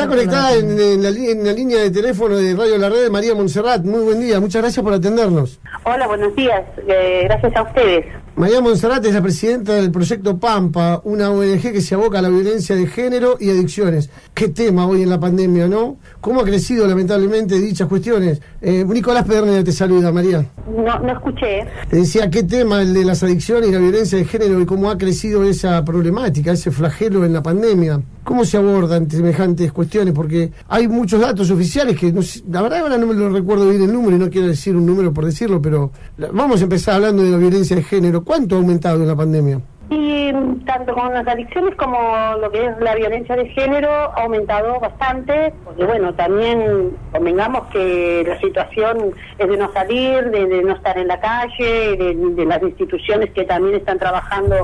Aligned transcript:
Está 0.00 0.08
conectada 0.08 0.54
en, 0.56 1.02
la, 1.02 1.10
línea 1.52 1.80
de 1.80 1.90
teléfono 1.90 2.34
de 2.38 2.56
Radio 2.56 2.78
La 2.78 2.88
Red 2.88 3.10
María 3.10 3.34
Montserrat. 3.34 3.84
Muy 3.84 4.00
buen 4.00 4.18
día, 4.18 4.40
muchas 4.40 4.62
gracias 4.62 4.82
por 4.82 4.94
atendernos. 4.94 5.60
Hola, 5.84 6.06
buenos 6.06 6.34
días, 6.34 6.62
eh, 6.88 7.24
gracias 7.24 7.54
a 7.54 7.62
ustedes. 7.64 8.06
María 8.40 8.62
Monserrat 8.62 9.04
es 9.04 9.12
la 9.12 9.20
presidenta 9.20 9.74
del 9.74 9.90
proyecto 9.90 10.38
Pampa, 10.38 11.02
una 11.04 11.30
ONG 11.30 11.60
que 11.60 11.82
se 11.82 11.94
aboca 11.94 12.20
a 12.20 12.22
la 12.22 12.30
violencia 12.30 12.74
de 12.74 12.86
género 12.86 13.36
y 13.38 13.50
adicciones. 13.50 14.08
Qué 14.32 14.48
tema 14.48 14.86
hoy 14.86 15.02
en 15.02 15.10
la 15.10 15.20
pandemia, 15.20 15.68
¿no? 15.68 15.98
¿Cómo 16.22 16.40
ha 16.40 16.44
crecido 16.44 16.86
lamentablemente 16.86 17.58
dichas 17.58 17.86
cuestiones? 17.86 18.40
Eh, 18.62 18.82
Nicolás 18.86 19.26
Pedernera 19.26 19.62
te 19.62 19.72
saluda, 19.72 20.10
María. 20.10 20.46
No, 20.66 20.98
no 21.00 21.12
escuché. 21.12 21.66
Te 21.90 21.96
decía, 21.96 22.30
¿qué 22.30 22.42
tema 22.42 22.80
el 22.80 22.94
de 22.94 23.04
las 23.04 23.22
adicciones 23.22 23.68
y 23.68 23.72
la 23.72 23.78
violencia 23.78 24.16
de 24.16 24.24
género 24.24 24.58
y 24.58 24.64
cómo 24.64 24.90
ha 24.90 24.96
crecido 24.96 25.44
esa 25.44 25.84
problemática, 25.84 26.52
ese 26.52 26.70
flagelo 26.70 27.26
en 27.26 27.34
la 27.34 27.42
pandemia? 27.42 28.00
¿Cómo 28.22 28.44
se 28.44 28.58
abordan 28.58 29.10
semejantes 29.10 29.72
cuestiones? 29.72 30.12
Porque 30.14 30.52
hay 30.68 30.86
muchos 30.88 31.20
datos 31.20 31.50
oficiales 31.50 31.98
que, 31.98 32.12
no, 32.12 32.20
la 32.50 32.62
verdad 32.62 32.80
ahora 32.80 32.98
no 32.98 33.06
me 33.06 33.14
lo 33.14 33.30
recuerdo 33.30 33.68
bien 33.68 33.82
el 33.82 33.92
número 33.92 34.16
y 34.16 34.18
no 34.18 34.30
quiero 34.30 34.48
decir 34.48 34.76
un 34.76 34.86
número 34.86 35.12
por 35.12 35.24
decirlo, 35.24 35.60
pero 35.60 35.90
vamos 36.32 36.60
a 36.60 36.64
empezar 36.64 36.96
hablando 36.96 37.22
de 37.22 37.30
la 37.30 37.38
violencia 37.38 37.74
de 37.74 37.82
género. 37.82 38.22
¿Cuánto 38.22 38.56
ha 38.56 38.58
aumentado 38.58 39.00
en 39.00 39.08
la 39.08 39.16
pandemia? 39.16 39.60
Y 39.92 40.32
tanto 40.66 40.94
con 40.94 41.12
las 41.12 41.26
adicciones 41.26 41.74
como 41.74 41.98
lo 42.40 42.48
que 42.52 42.64
es 42.64 42.78
la 42.78 42.94
violencia 42.94 43.34
de 43.34 43.48
género 43.48 43.90
ha 43.90 44.22
aumentado 44.22 44.78
bastante, 44.78 45.52
porque 45.64 45.84
bueno, 45.84 46.14
también 46.14 46.96
convengamos 47.10 47.66
que 47.72 48.24
la 48.24 48.38
situación 48.38 49.12
es 49.36 49.48
de 49.48 49.56
no 49.56 49.72
salir, 49.72 50.30
de, 50.30 50.62
no 50.62 50.74
estar 50.74 50.96
en 50.96 51.08
la 51.08 51.18
calle, 51.18 51.96
de, 51.96 52.44
las 52.46 52.62
instituciones 52.62 53.32
que 53.32 53.42
también 53.44 53.74
están 53.74 53.98
trabajando 53.98 54.54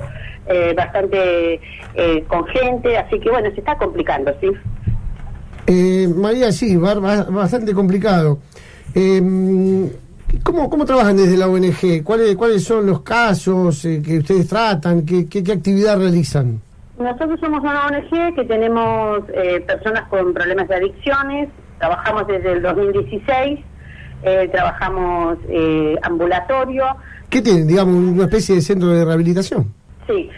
eh, 0.47 0.73
bastante 0.77 1.61
eh, 1.97 2.25
con 2.29 2.47
gente, 2.47 2.97
así 2.97 3.19
que 3.19 3.29
bueno, 3.29 3.51
se 3.51 3.59
está 3.59 3.77
complicando, 3.77 4.33
¿sí? 4.41 4.49
Eh, 5.67 6.07
María, 6.07 6.53
sí, 6.53 6.77
bastante 6.77 7.75
complicado. 7.75 8.39
Eh, 8.95 9.21
¿Cómo, 10.43 10.69
¿Cómo 10.69 10.85
trabajan 10.85 11.17
desde 11.17 11.37
la 11.37 11.49
ONG? 11.49 12.03
¿Cuáles, 12.03 12.37
cuáles 12.37 12.65
son 12.65 12.87
los 12.87 13.03
casos 13.03 13.85
eh, 13.85 14.03
que 14.05 14.19
ustedes 14.19 14.49
tratan? 14.49 15.05
¿Qué, 15.05 15.27
qué, 15.29 15.41
actividad 15.53 15.99
realizan? 15.99 16.61
Nosotros 16.99 17.39
somos 17.41 17.61
una 17.61 17.87
ONG 17.87 18.35
que 18.35 18.45
tenemos 18.45 19.21
eh, 19.33 19.61
personas 19.61 20.09
con 20.09 20.35
problemas 20.35 20.69
de 20.69 20.77
adicciones. 20.77 21.49
Trabajamos 21.79 22.27
desde 22.27 22.53
el 22.53 22.63
2016. 22.63 23.61
Eh, 24.23 24.49
trabajamos 24.51 25.39
ambulatorio. 26.03 26.87
¿Qué 27.29 27.43
tienen? 27.43 27.69
Digamos, 27.69 27.95
una 27.95 28.25
especie 28.25 28.57
de 28.57 28.63
centro 28.63 28.89
de 28.89 29.05
rehabilitación. 29.05 29.73
Sí. 30.07 30.31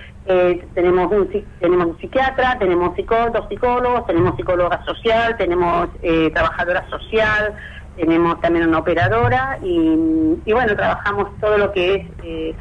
tenemos 0.75 1.13
un 1.13 1.29
tenemos 1.61 1.87
un 1.87 1.99
psiquiatra, 1.99 2.59
tenemos 2.59 2.95
dos 2.97 3.49
psicólogos, 3.49 4.07
tenemos 4.07 4.37
psicóloga 4.37 4.85
social, 4.85 5.37
tenemos 5.37 5.89
trabajadora 6.33 6.89
social, 6.91 7.55
tenemos 7.99 8.41
también 8.41 8.69
una 8.69 8.79
operadora 8.79 9.59
y, 9.63 10.53
bueno, 10.53 10.75
trabajamos 10.77 11.29
todo 11.41 11.59
lo 11.59 11.73
que 11.73 11.95
es 11.95 12.07
eh, 12.25 12.55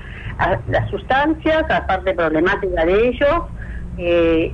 las 0.68 0.90
sustancias, 0.90 1.64
aparte 1.70 2.14
problemática 2.14 2.86
de 2.86 3.10
ellos 3.10 3.44
eh, 3.98 4.52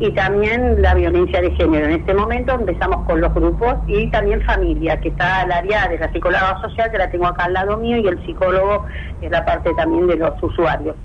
y, 0.00 0.10
también 0.12 0.80
la 0.82 0.94
violencia 0.94 1.40
de 1.40 1.50
género. 1.52 1.86
En 1.86 1.92
este 1.92 2.14
momento 2.14 2.54
empezamos 2.54 3.06
con 3.06 3.20
los 3.20 3.32
grupos 3.34 3.74
y 3.86 4.10
también 4.10 4.42
familia, 4.42 4.98
que 5.00 5.08
está 5.08 5.40
al 5.40 5.52
área 5.52 5.88
de 5.88 5.98
la 5.98 6.12
psicóloga 6.12 6.60
social, 6.60 6.90
que 6.90 6.98
la 6.98 7.10
tengo 7.10 7.26
acá 7.26 7.44
al 7.44 7.52
lado 7.52 7.76
mío, 7.76 7.96
y 7.98 8.06
el 8.06 8.24
psicólogo, 8.24 8.86
es 9.20 9.30
la 9.30 9.44
parte 9.44 9.72
también 9.74 10.06
de 10.06 10.16
los 10.16 10.42
usuarios. 10.42 10.96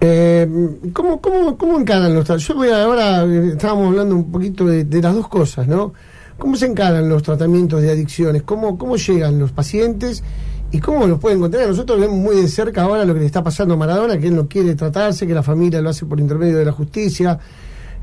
Eh, 0.00 0.48
¿cómo, 0.94 1.20
cómo, 1.20 1.58
¿Cómo 1.58 1.78
encaran 1.78 2.14
los 2.14 2.26
Yo 2.46 2.54
voy 2.54 2.70
ahora, 2.70 3.24
estábamos 3.24 3.88
hablando 3.88 4.14
un 4.16 4.32
poquito 4.32 4.64
de, 4.64 4.84
de 4.84 5.02
las 5.02 5.14
dos 5.14 5.28
cosas, 5.28 5.66
¿no? 5.68 5.92
¿Cómo 6.40 6.56
se 6.56 6.64
encaran 6.64 7.06
los 7.06 7.22
tratamientos 7.22 7.82
de 7.82 7.90
adicciones? 7.90 8.42
¿Cómo, 8.44 8.78
cómo 8.78 8.96
llegan 8.96 9.38
los 9.38 9.52
pacientes? 9.52 10.24
¿Y 10.72 10.80
cómo 10.80 11.06
los 11.06 11.20
pueden 11.20 11.36
encontrar? 11.36 11.68
Nosotros 11.68 12.00
vemos 12.00 12.16
muy 12.16 12.34
de 12.34 12.48
cerca 12.48 12.84
ahora 12.84 13.04
lo 13.04 13.12
que 13.12 13.20
le 13.20 13.26
está 13.26 13.44
pasando 13.44 13.74
a 13.74 13.76
Maradona, 13.76 14.16
que 14.16 14.28
él 14.28 14.36
no 14.36 14.48
quiere 14.48 14.74
tratarse, 14.74 15.26
que 15.26 15.34
la 15.34 15.42
familia 15.42 15.82
lo 15.82 15.90
hace 15.90 16.06
por 16.06 16.18
intermedio 16.18 16.56
de 16.56 16.64
la 16.64 16.72
justicia. 16.72 17.38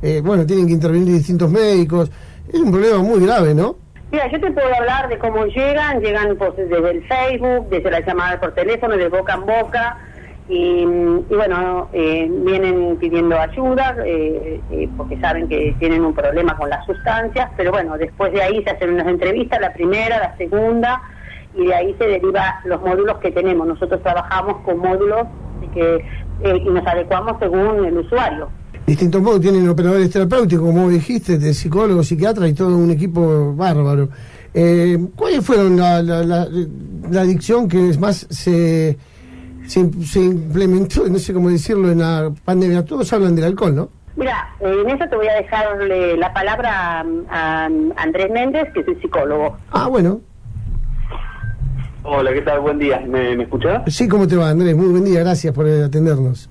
Eh, 0.04 0.22
bueno, 0.24 0.46
tienen 0.46 0.68
que 0.68 0.74
intervenir 0.74 1.16
distintos 1.16 1.50
médicos. 1.50 2.12
Es 2.48 2.60
un 2.60 2.70
problema 2.70 3.00
muy 3.00 3.20
grave, 3.26 3.56
¿no? 3.56 3.78
Mira, 4.12 4.32
yo 4.32 4.40
te 4.40 4.52
puedo 4.52 4.68
hablar 4.68 5.10
de 5.10 5.18
cómo 5.18 5.44
llegan. 5.48 6.00
Llegan 6.00 6.38
desde 6.38 6.92
el 6.92 7.08
Facebook, 7.08 7.70
desde 7.72 7.90
la 7.90 8.06
llamada 8.06 8.40
por 8.40 8.54
teléfono, 8.54 8.96
de 8.96 9.10
boca 9.10 9.34
en 9.34 9.48
boca 9.48 9.98
y, 10.50 10.86
bueno, 11.30 11.90
eh, 11.92 12.30
vienen 12.30 12.96
pidiendo 12.98 13.38
ayuda 13.38 13.98
eh, 14.06 14.62
eh, 14.72 14.90
porque 14.96 15.20
saben 15.20 15.50
que 15.50 15.76
tienen 15.78 16.06
un 16.06 16.14
problema 16.14 16.56
con 16.56 16.70
las 16.70 16.86
sustancias, 16.86 17.50
pero 17.58 17.72
bueno, 17.72 17.98
después 17.98 18.32
de 18.32 18.42
ahí 18.42 18.64
se 18.64 18.70
hacen 18.70 18.92
unas 18.94 19.08
entrevistas, 19.08 19.60
la 19.60 19.74
primera, 19.74 20.20
la 20.20 20.38
segunda, 20.38 21.02
y 21.54 21.66
de 21.66 21.76
ahí 21.76 21.96
se 21.98 22.08
deriva 22.08 22.62
los 22.64 22.82
módulos 22.82 23.18
que 23.18 23.32
tenemos. 23.32 23.68
Nosotros 23.68 24.02
trabajamos 24.02 24.62
con 24.64 24.80
módulos 24.80 25.28
que, 25.74 26.06
y 26.44 26.70
nos 26.70 26.88
adecuamos 26.88 27.36
según 27.40 27.86
el 27.86 27.98
usuario. 27.98 28.50
Distintos 28.86 29.22
módulos 29.22 29.42
tienen 29.42 29.68
operadores 29.68 30.10
terapéuticos, 30.10 30.66
como 30.66 30.90
dijiste, 30.90 31.38
de 31.38 31.54
psicólogos, 31.54 32.08
psiquiatras 32.08 32.50
y 32.50 32.54
todo 32.54 32.78
un 32.78 32.92
equipo 32.92 33.54
bárbaro. 33.54 34.08
Eh, 34.54 34.98
¿Cuáles 35.14 35.46
fueron 35.46 35.76
la, 35.76 36.02
la, 36.02 36.24
la 36.24 37.22
adicción 37.22 37.68
que 37.68 37.78
más 38.00 38.28
se 38.30 38.98
se, 39.68 40.20
implementó, 40.20 41.08
no 41.08 41.20
sé 41.20 41.34
cómo 41.34 41.50
decirlo, 41.50 41.92
en 41.92 42.00
la 42.00 42.32
pandemia. 42.46 42.86
Todos 42.86 43.12
hablan 43.14 43.36
del 43.36 43.46
alcohol, 43.46 43.76
¿no? 43.76 43.90
Mira, 44.16 44.50
en 44.60 44.90
eso 44.90 45.08
te 45.10 45.16
voy 45.16 45.28
a 45.28 45.36
dejarle 45.36 46.18
la 46.18 46.34
palabra 46.34 47.06
a, 47.30 47.66
Andrés 47.98 48.32
Méndez, 48.32 48.72
que 48.74 48.80
es 48.80 48.88
el 48.88 49.02
psicólogo. 49.02 49.58
Ah, 49.72 49.88
bueno. 49.88 50.22
Hola, 52.04 52.34
¿qué 52.34 52.42
tal? 52.42 52.62
Buen 52.62 52.80
día. 52.80 53.00
¿Me, 53.08 53.36
¿Me 53.36 53.44
escuchás? 53.44 53.84
Sí, 53.94 54.08
¿cómo 54.08 54.28
te 54.28 54.36
va, 54.36 54.50
Andrés? 54.50 54.76
Muy 54.76 54.88
buen 54.88 55.04
día, 55.04 55.20
gracias 55.20 55.54
por 55.54 55.68
atendernos. 55.68 56.50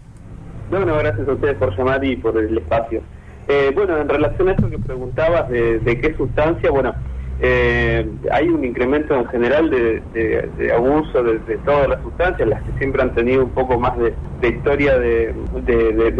Bueno, 0.71 0.97
gracias 0.97 1.26
a 1.26 1.32
ustedes 1.32 1.56
por 1.56 1.76
llamar 1.76 2.05
y 2.05 2.16
por 2.16 2.37
el 2.37 2.59
espacio. 2.59 3.00
Eh, 3.49 3.72
bueno, 3.75 3.97
en 3.99 4.09
relación 4.09 4.49
a 4.49 4.53
eso 4.53 4.69
que 4.69 4.78
preguntabas 4.78 5.49
de, 5.49 5.78
de 5.78 6.00
qué 6.00 6.15
sustancia, 6.16 6.71
bueno, 6.71 6.94
eh, 7.41 8.08
hay 8.32 8.48
un 8.48 8.64
incremento 8.64 9.14
en 9.14 9.26
general 9.26 9.69
de, 9.70 10.72
abuso 10.74 11.22
de, 11.22 11.58
todas 11.64 11.88
las 11.88 12.02
sustancias, 12.02 12.48
las 12.48 12.62
que 12.62 12.72
siempre 12.78 13.02
han 13.02 13.14
tenido 13.14 13.44
un 13.44 13.50
poco 13.50 13.78
más 13.78 13.92
de, 13.98 14.14
historia 14.48 14.98
de, 14.98 15.34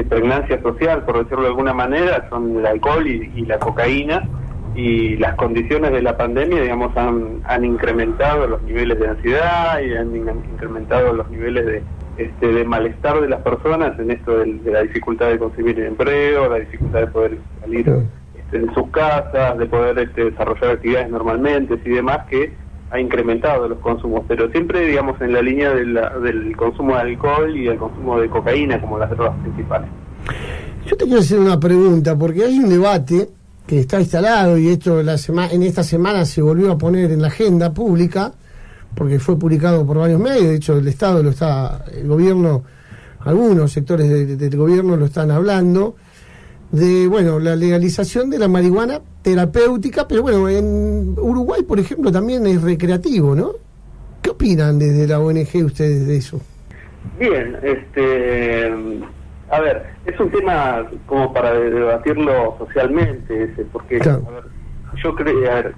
pregnancia 0.09 0.61
social, 0.63 1.05
por 1.05 1.19
decirlo 1.19 1.43
de 1.43 1.49
alguna 1.49 1.73
manera, 1.73 2.29
son 2.29 2.59
el 2.59 2.67
alcohol 2.67 3.07
y, 3.07 3.47
la 3.47 3.59
cocaína, 3.59 4.29
y 4.75 5.17
las 5.17 5.35
condiciones 5.37 5.91
de 5.93 6.03
la 6.03 6.19
pandemia, 6.19 6.61
digamos, 6.61 6.95
han, 6.97 7.41
han 7.45 7.65
incrementado 7.65 8.47
los 8.47 8.63
niveles 8.63 8.99
de 8.99 9.09
ansiedad 9.09 9.81
y 9.81 9.95
han 9.95 10.15
incrementado 10.15 11.15
los 11.15 11.31
niveles 11.31 11.65
de, 11.65 11.83
este, 12.19 12.47
de 12.47 12.65
malestar 12.65 13.21
de 13.21 13.29
las 13.29 13.43
personas 13.43 13.99
en 13.99 14.11
esto 14.11 14.39
de, 14.39 14.59
la 14.65 14.83
dificultad 14.83 15.29
de 15.29 15.39
conseguir 15.39 15.79
empleo, 15.81 16.49
la 16.49 16.59
dificultad 16.59 17.01
de 17.01 17.07
poder 17.09 17.39
salir 17.61 17.87
en 18.53 18.73
sus 18.75 18.89
casas, 18.91 19.59
de 19.59 19.67
poder 19.67 19.99
este, 19.99 20.31
desarrollar 20.31 20.73
actividades 20.73 21.11
normalmente 21.11 21.79
y 21.85 21.91
demás, 21.91 22.27
que 22.31 22.53
ha 22.91 23.01
incrementado 23.01 23.69
los 23.69 23.79
consumos, 23.79 24.25
pero 24.29 24.49
siempre, 24.51 24.87
digamos, 24.87 25.21
en 25.21 25.33
la 25.33 25.43
línea 25.43 25.71
del 25.71 26.57
consumo 26.57 26.95
de 26.95 27.01
alcohol 27.01 27.57
y 27.57 27.67
el 27.67 27.77
consumo 27.77 28.21
de 28.21 28.29
cocaína 28.29 28.81
como 28.81 28.99
las 28.99 29.11
drogas 29.11 29.37
principales. 29.41 29.89
Yo 30.87 30.97
te 30.97 31.05
quiero 31.05 31.21
hacer 31.21 31.39
una 31.41 31.59
pregunta, 31.59 32.17
porque 32.17 32.45
hay 32.45 32.59
un 32.59 32.69
debate 32.69 33.29
que 33.67 33.81
está 33.81 34.01
instalado 34.01 34.57
y 34.57 34.69
esto 34.69 35.03
la 35.03 35.17
en 35.51 35.63
esta 35.65 35.83
semana 35.83 36.25
se 36.25 36.41
volvió 36.41 36.71
a 36.71 36.79
poner 36.79 37.11
en 37.11 37.21
la 37.21 37.29
agenda 37.29 37.75
pública, 37.75 38.33
porque 38.95 39.19
fue 39.19 39.37
publicado 39.37 39.85
por 39.85 39.99
varios 39.99 40.21
medios, 40.21 40.45
de 40.45 40.55
hecho 40.55 40.79
el 40.79 40.87
Estado 40.87 41.23
lo 41.23 41.31
está, 41.31 41.85
el 41.93 42.07
gobierno, 42.07 42.63
algunos 43.21 43.73
sectores 43.73 44.39
del 44.39 44.57
gobierno 44.57 44.97
lo 44.97 45.07
están 45.07 45.33
hablando, 45.33 45.97
de 46.71 47.07
bueno 47.07 47.39
la 47.39 47.57
legalización 47.57 48.31
de 48.31 48.39
la 48.39 48.49
marihuana 48.49 49.01
terapéutica, 49.23 50.07
pero 50.09 50.23
bueno, 50.23 50.49
en 50.49 51.15
Uruguay, 51.19 51.63
por 51.63 51.79
ejemplo, 51.79 52.13
también 52.13 52.47
es 52.47 52.63
recreativo, 52.63 53.35
¿no? 53.35 53.53
¿Qué 54.23 54.31
opinan 54.31 54.79
desde 54.79 55.07
la 55.07 55.21
ONG 55.21 55.65
ustedes 55.65 56.07
de 56.07 56.17
eso? 56.17 56.41
Bien, 57.19 57.57
este 57.63 58.73
a 59.51 59.61
ver, 59.61 59.87
es 60.05 60.19
un 60.19 60.31
tema 60.31 60.87
como 61.07 61.33
para 61.33 61.53
debatirlo 61.53 62.57
socialmente, 62.59 63.45
ese, 63.45 63.65
porque 63.67 64.01
yo 64.01 65.15
creo, 65.15 65.51
a 65.51 65.55
ver, 65.55 65.75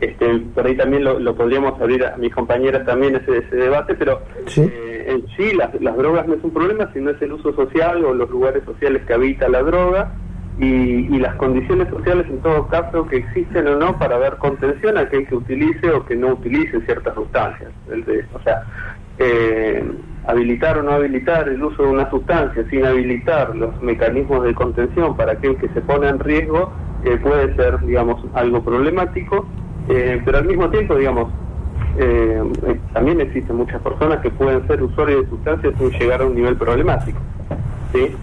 este, 0.00 0.38
por 0.54 0.66
ahí 0.66 0.76
también 0.76 1.04
lo, 1.04 1.34
podríamos 1.34 1.78
abrir 1.80 2.04
a 2.04 2.16
mis 2.16 2.32
compañeras 2.32 2.86
también 2.86 3.16
ese, 3.16 3.38
ese 3.38 3.56
debate, 3.56 3.94
pero 3.94 4.22
eh, 4.56 4.87
en 5.08 5.26
sí 5.36 5.52
las, 5.54 5.72
drogas 5.96 6.26
no 6.26 6.34
es 6.34 6.44
un 6.44 6.52
problema, 6.52 6.90
sino 6.92 7.10
es 7.10 7.22
el 7.22 7.32
uso 7.32 7.54
social 7.54 8.04
o 8.04 8.14
los 8.14 8.28
lugares 8.30 8.62
sociales 8.64 9.02
que 9.06 9.14
habita 9.14 9.48
la 9.48 9.62
droga 9.62 10.12
y, 10.58 10.64
y 10.64 11.18
las 11.18 11.34
condiciones 11.36 11.88
sociales 11.88 12.26
en 12.28 12.38
todo 12.40 12.66
caso 12.68 13.06
que 13.06 13.16
existen 13.16 13.66
o 13.68 13.76
no 13.76 13.98
para 13.98 14.18
dar 14.18 14.38
contención 14.38 14.98
a 14.98 15.02
aquel 15.02 15.26
que 15.26 15.36
utilice 15.36 15.90
o 15.90 16.04
que 16.04 16.16
no 16.16 16.34
utilice 16.34 16.80
ciertas 16.82 17.14
sustancias. 17.14 17.70
o 18.34 18.40
sea, 18.42 18.62
eh, 19.18 19.82
habilitar 20.26 20.78
o 20.78 20.82
no 20.82 20.92
habilitar 20.92 21.48
el 21.48 21.62
uso 21.62 21.82
de 21.82 21.88
una 21.88 22.10
sustancia 22.10 22.64
sin 22.68 22.84
habilitar 22.84 23.56
los 23.56 23.80
mecanismos 23.82 24.44
de 24.44 24.54
contención 24.54 25.16
para 25.16 25.32
aquel 25.32 25.56
que 25.56 25.68
se 25.70 25.80
pone 25.80 26.08
en 26.08 26.18
riesgo 26.18 26.70
eh, 27.04 27.16
puede 27.22 27.54
ser, 27.56 27.80
digamos, 27.80 28.22
algo 28.34 28.62
problemático, 28.62 29.46
eh, 29.88 30.20
pero 30.24 30.38
al 30.38 30.44
mismo 30.44 30.68
tiempo, 30.68 30.96
digamos, 30.96 31.32
eh, 31.98 32.42
también 32.92 33.20
existen 33.20 33.56
muchas 33.56 33.80
personas 33.82 34.20
que 34.20 34.30
pueden 34.30 34.66
ser 34.66 34.82
usuarios 34.82 35.24
de 35.24 35.30
sustancias 35.30 35.74
sin 35.78 35.90
llegar 35.90 36.22
a 36.22 36.26
un 36.26 36.34
nivel 36.34 36.56
problemático. 36.56 37.18
¿sí? 37.92 38.14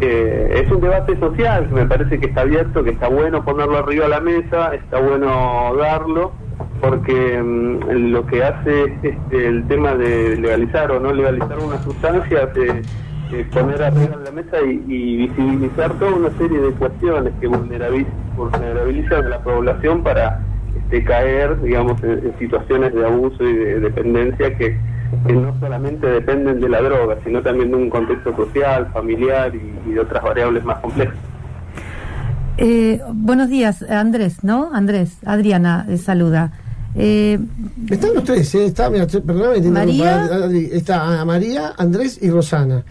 es 0.00 0.70
un 0.70 0.80
debate 0.80 1.14
social 1.18 1.68
me 1.70 1.84
parece 1.84 2.18
que 2.18 2.26
está 2.26 2.40
abierto, 2.40 2.82
que 2.82 2.88
está 2.88 3.08
bueno 3.08 3.44
ponerlo 3.44 3.76
arriba 3.76 4.06
a 4.06 4.08
la 4.08 4.20
mesa, 4.20 4.74
está 4.74 4.98
bueno 4.98 5.74
darlo, 5.76 6.32
porque 6.80 7.40
mm, 7.42 8.10
lo 8.10 8.26
que 8.26 8.42
hace 8.42 8.96
este, 9.02 9.46
el 9.46 9.66
tema 9.66 9.94
de 9.94 10.36
legalizar 10.36 10.90
o 10.90 11.00
no 11.00 11.12
legalizar 11.12 11.58
una 11.58 11.82
sustancia 11.82 12.50
es 13.32 13.46
poner 13.48 13.82
arriba 13.82 14.16
de 14.16 14.24
la 14.24 14.32
mesa 14.32 14.60
y, 14.62 15.16
visibilizar 15.16 15.92
toda 15.94 16.14
una 16.14 16.30
serie 16.38 16.58
de 16.60 16.70
cuestiones 16.72 17.32
que 17.40 17.46
vulnerabilizan 17.46 19.26
a 19.26 19.28
la 19.28 19.38
población 19.40 20.02
para 20.02 20.40
este, 20.90 21.04
caer, 21.04 21.60
digamos, 21.62 22.02
en, 22.02 22.34
situaciones 22.38 22.92
de 22.92 23.06
abuso 23.06 23.44
y 23.44 23.54
de 23.54 23.80
dependencia 23.80 24.56
que, 24.56 24.76
no 25.32 25.58
solamente 25.58 26.06
dependen 26.06 26.60
de 26.60 26.68
la 26.68 26.80
droga, 26.82 27.16
sino 27.24 27.42
también 27.42 27.70
de 27.70 27.76
un 27.76 27.90
contexto 27.90 28.34
social, 28.34 28.88
familiar 28.92 29.52
y, 29.54 29.90
de 29.90 30.00
otras 30.00 30.22
variables 30.22 30.64
más 30.64 30.78
complejas. 30.80 31.14
Eh, 32.58 33.00
buenos 33.12 33.48
días, 33.48 33.82
Andrés, 33.82 34.44
¿no? 34.44 34.70
Andrés, 34.72 35.18
Adriana, 35.24 35.86
eh, 35.88 35.96
saluda. 35.96 36.52
Eh, 36.96 37.38
Están 37.88 38.14
los 38.14 38.24
tres, 38.24 38.52
¿eh? 38.56 38.66
está, 38.66 38.90
mira, 38.90 39.06
perdóname, 39.06 39.60
María, 39.70 40.28
está 40.72 41.24
María, 41.24 41.72
Andrés 41.76 42.18
y 42.20 42.30
Rosana. 42.30 42.84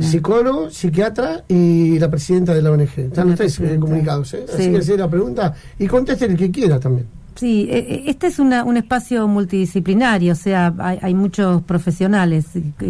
Psicólogo, 0.00 0.70
psiquiatra 0.70 1.44
y 1.48 1.98
la 1.98 2.10
presidenta 2.10 2.54
de 2.54 2.62
la 2.62 2.70
ONG. 2.70 2.98
Están 2.98 3.28
los 3.28 3.36
tres 3.36 3.60
eh, 3.60 3.76
comunicados, 3.78 4.32
¿eh? 4.34 4.46
Así 4.52 4.70
que 4.70 4.78
hacer 4.78 4.98
la 4.98 5.08
pregunta 5.08 5.54
y 5.78 5.86
conteste 5.86 6.24
el 6.24 6.36
que 6.36 6.50
quiera 6.50 6.80
también. 6.80 7.06
Sí, 7.34 7.68
eh, 7.70 8.04
este 8.06 8.26
es 8.26 8.38
una, 8.38 8.64
un 8.64 8.76
espacio 8.76 9.26
multidisciplinario, 9.26 10.32
o 10.32 10.36
sea, 10.36 10.74
hay, 10.78 11.14
muchos 11.14 11.62
profesionales 11.62 12.46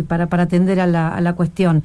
para, 0.08 0.26
para 0.26 0.44
atender 0.44 0.80
a 0.80 0.86
la, 0.86 1.08
a 1.08 1.20
la 1.20 1.34
cuestión. 1.34 1.84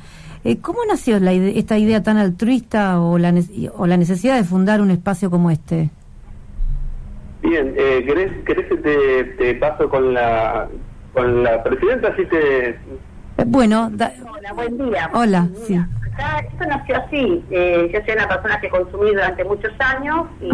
¿Cómo 0.61 0.79
nació 0.87 1.19
la 1.19 1.33
esta 1.33 1.77
idea 1.77 2.01
tan 2.03 2.17
altruista 2.17 3.01
o 3.01 3.17
la, 3.17 3.33
o 3.75 3.85
la 3.85 3.97
necesidad 3.97 4.37
de 4.37 4.43
fundar 4.43 4.81
un 4.81 4.91
espacio 4.91 5.29
como 5.29 5.51
este? 5.51 5.89
Bien, 7.41 7.73
eh, 7.77 8.03
¿querés, 8.05 8.31
querés 8.45 8.67
que 8.67 8.77
te, 8.77 9.23
te, 9.37 9.55
paso 9.55 9.89
con 9.89 10.13
la 10.13 10.67
con 11.13 11.43
la 11.43 11.63
presidenta? 11.63 12.09
Así 12.09 12.25
te... 12.25 12.69
Eh, 12.69 12.77
bueno, 13.45 13.89
hola, 13.89 14.53
buen 14.53 14.77
día. 14.77 15.09
Hola, 15.13 15.47
sí. 15.65 15.75
esto 15.75 16.65
nació 16.67 16.97
así. 16.97 17.43
Eh, 17.51 17.89
yo 17.93 17.99
soy 18.05 18.13
una 18.15 18.27
persona 18.27 18.59
que 18.59 18.69
consumí 18.69 19.11
durante 19.11 19.43
muchos 19.43 19.71
años 19.79 20.25
y 20.41 20.49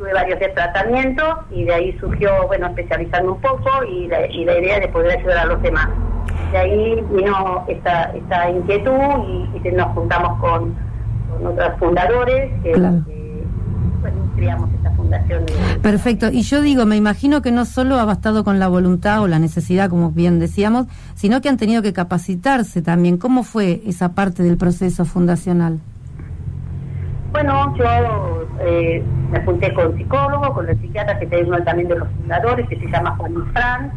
tuve 0.00 0.14
varios 0.14 0.40
de 0.40 0.48
tratamientos 0.48 1.28
y 1.50 1.64
de 1.64 1.74
ahí 1.74 1.98
surgió, 2.00 2.30
bueno, 2.46 2.68
especializarme 2.68 3.32
un 3.32 3.40
poco 3.40 3.68
y 3.84 4.06
la, 4.08 4.26
y 4.26 4.46
la 4.46 4.58
idea 4.58 4.80
de 4.80 4.88
poder 4.88 5.18
ayudar 5.18 5.38
a 5.38 5.44
los 5.44 5.62
demás. 5.62 5.88
De 6.52 6.58
ahí 6.58 7.04
vino 7.12 7.64
esta, 7.68 8.04
esta 8.14 8.50
inquietud 8.50 8.92
y, 9.28 9.68
y 9.68 9.72
nos 9.72 9.88
juntamos 9.88 10.40
con, 10.40 10.74
con 11.30 11.46
otros 11.46 11.78
fundadores 11.78 12.50
que, 12.62 12.72
bueno, 12.78 13.04
creamos 14.36 14.70
esta 14.72 14.90
fundación. 14.92 15.44
Perfecto. 15.82 16.30
Y 16.32 16.42
yo 16.42 16.62
digo, 16.62 16.86
me 16.86 16.96
imagino 16.96 17.42
que 17.42 17.52
no 17.52 17.66
solo 17.66 18.00
ha 18.00 18.06
bastado 18.06 18.42
con 18.42 18.58
la 18.58 18.68
voluntad 18.68 19.20
o 19.20 19.28
la 19.28 19.38
necesidad, 19.38 19.90
como 19.90 20.12
bien 20.12 20.38
decíamos, 20.38 20.86
sino 21.14 21.42
que 21.42 21.50
han 21.50 21.58
tenido 21.58 21.82
que 21.82 21.92
capacitarse 21.92 22.80
también. 22.80 23.18
¿Cómo 23.18 23.42
fue 23.42 23.82
esa 23.84 24.14
parte 24.14 24.42
del 24.42 24.56
proceso 24.56 25.04
fundacional? 25.04 25.78
Bueno, 27.32 27.74
yo 27.76 28.46
eh, 28.60 29.02
me 29.30 29.40
junté 29.44 29.72
con 29.72 29.96
psicólogo, 29.96 30.52
con 30.52 30.68
el 30.68 30.78
psiquiatra 30.80 31.18
que 31.18 31.26
tengo 31.26 31.56
también 31.62 31.88
de 31.88 31.98
los 31.98 32.08
fundadores, 32.08 32.68
que 32.68 32.76
se 32.76 32.86
llama 32.88 33.14
Juan 33.16 33.52
Fran, 33.52 33.92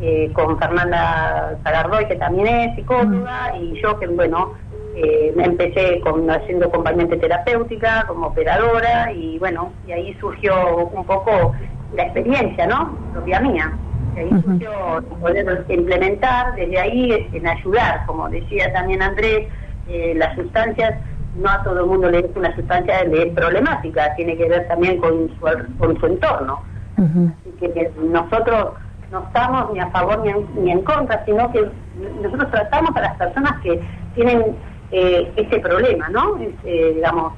eh, 0.00 0.30
con 0.32 0.58
Fernanda 0.58 1.58
Zagardoy, 1.62 2.06
que 2.08 2.16
también 2.16 2.46
es 2.46 2.76
psicóloga, 2.76 3.54
y 3.58 3.80
yo 3.82 3.98
que, 3.98 4.06
bueno, 4.06 4.54
eh, 4.96 5.32
empecé 5.36 6.00
con, 6.00 6.28
haciendo 6.30 6.66
acompañamiento 6.66 7.18
terapéutica 7.18 8.04
como 8.08 8.28
operadora 8.28 9.12
y 9.12 9.38
bueno, 9.38 9.72
y 9.86 9.92
ahí 9.92 10.16
surgió 10.20 10.88
un 10.92 11.04
poco 11.04 11.52
la 11.94 12.04
experiencia, 12.04 12.66
¿no? 12.66 12.96
Propia 13.12 13.40
mía. 13.40 13.72
Y 14.16 14.20
ahí 14.20 14.30
surgió 14.42 14.70
poder 15.20 15.64
implementar 15.68 16.54
desde 16.56 16.78
ahí 16.78 17.28
en 17.32 17.46
ayudar, 17.46 18.04
como 18.06 18.28
decía 18.28 18.72
también 18.72 19.02
Andrés, 19.02 19.46
eh, 19.88 20.14
las 20.16 20.34
sustancias, 20.34 20.94
no 21.36 21.48
a 21.48 21.62
todo 21.62 21.80
el 21.80 21.86
mundo 21.86 22.10
le 22.10 22.20
es 22.20 22.36
una 22.36 22.54
sustancia 22.54 23.04
de 23.04 23.26
problemática, 23.26 24.14
tiene 24.16 24.36
que 24.36 24.48
ver 24.48 24.66
también 24.68 24.98
con 24.98 25.28
su, 25.28 25.76
con 25.78 25.98
su 25.98 26.06
entorno. 26.06 26.62
Así 26.96 27.50
que 27.58 27.90
nosotros 28.02 28.74
no 29.10 29.24
estamos 29.26 29.72
ni 29.72 29.80
a 29.80 29.90
favor 29.90 30.18
ni 30.20 30.30
en, 30.30 30.64
ni 30.64 30.70
en 30.70 30.82
contra, 30.82 31.24
sino 31.24 31.50
que 31.50 31.66
nosotros 32.22 32.50
tratamos 32.50 32.94
a 32.94 33.00
las 33.00 33.16
personas 33.16 33.60
que 33.62 33.80
tienen 34.14 34.56
eh, 34.92 35.32
ese 35.36 35.60
problema, 35.60 36.08
¿no? 36.10 36.38
Eh, 36.64 36.92
digamos, 36.94 37.32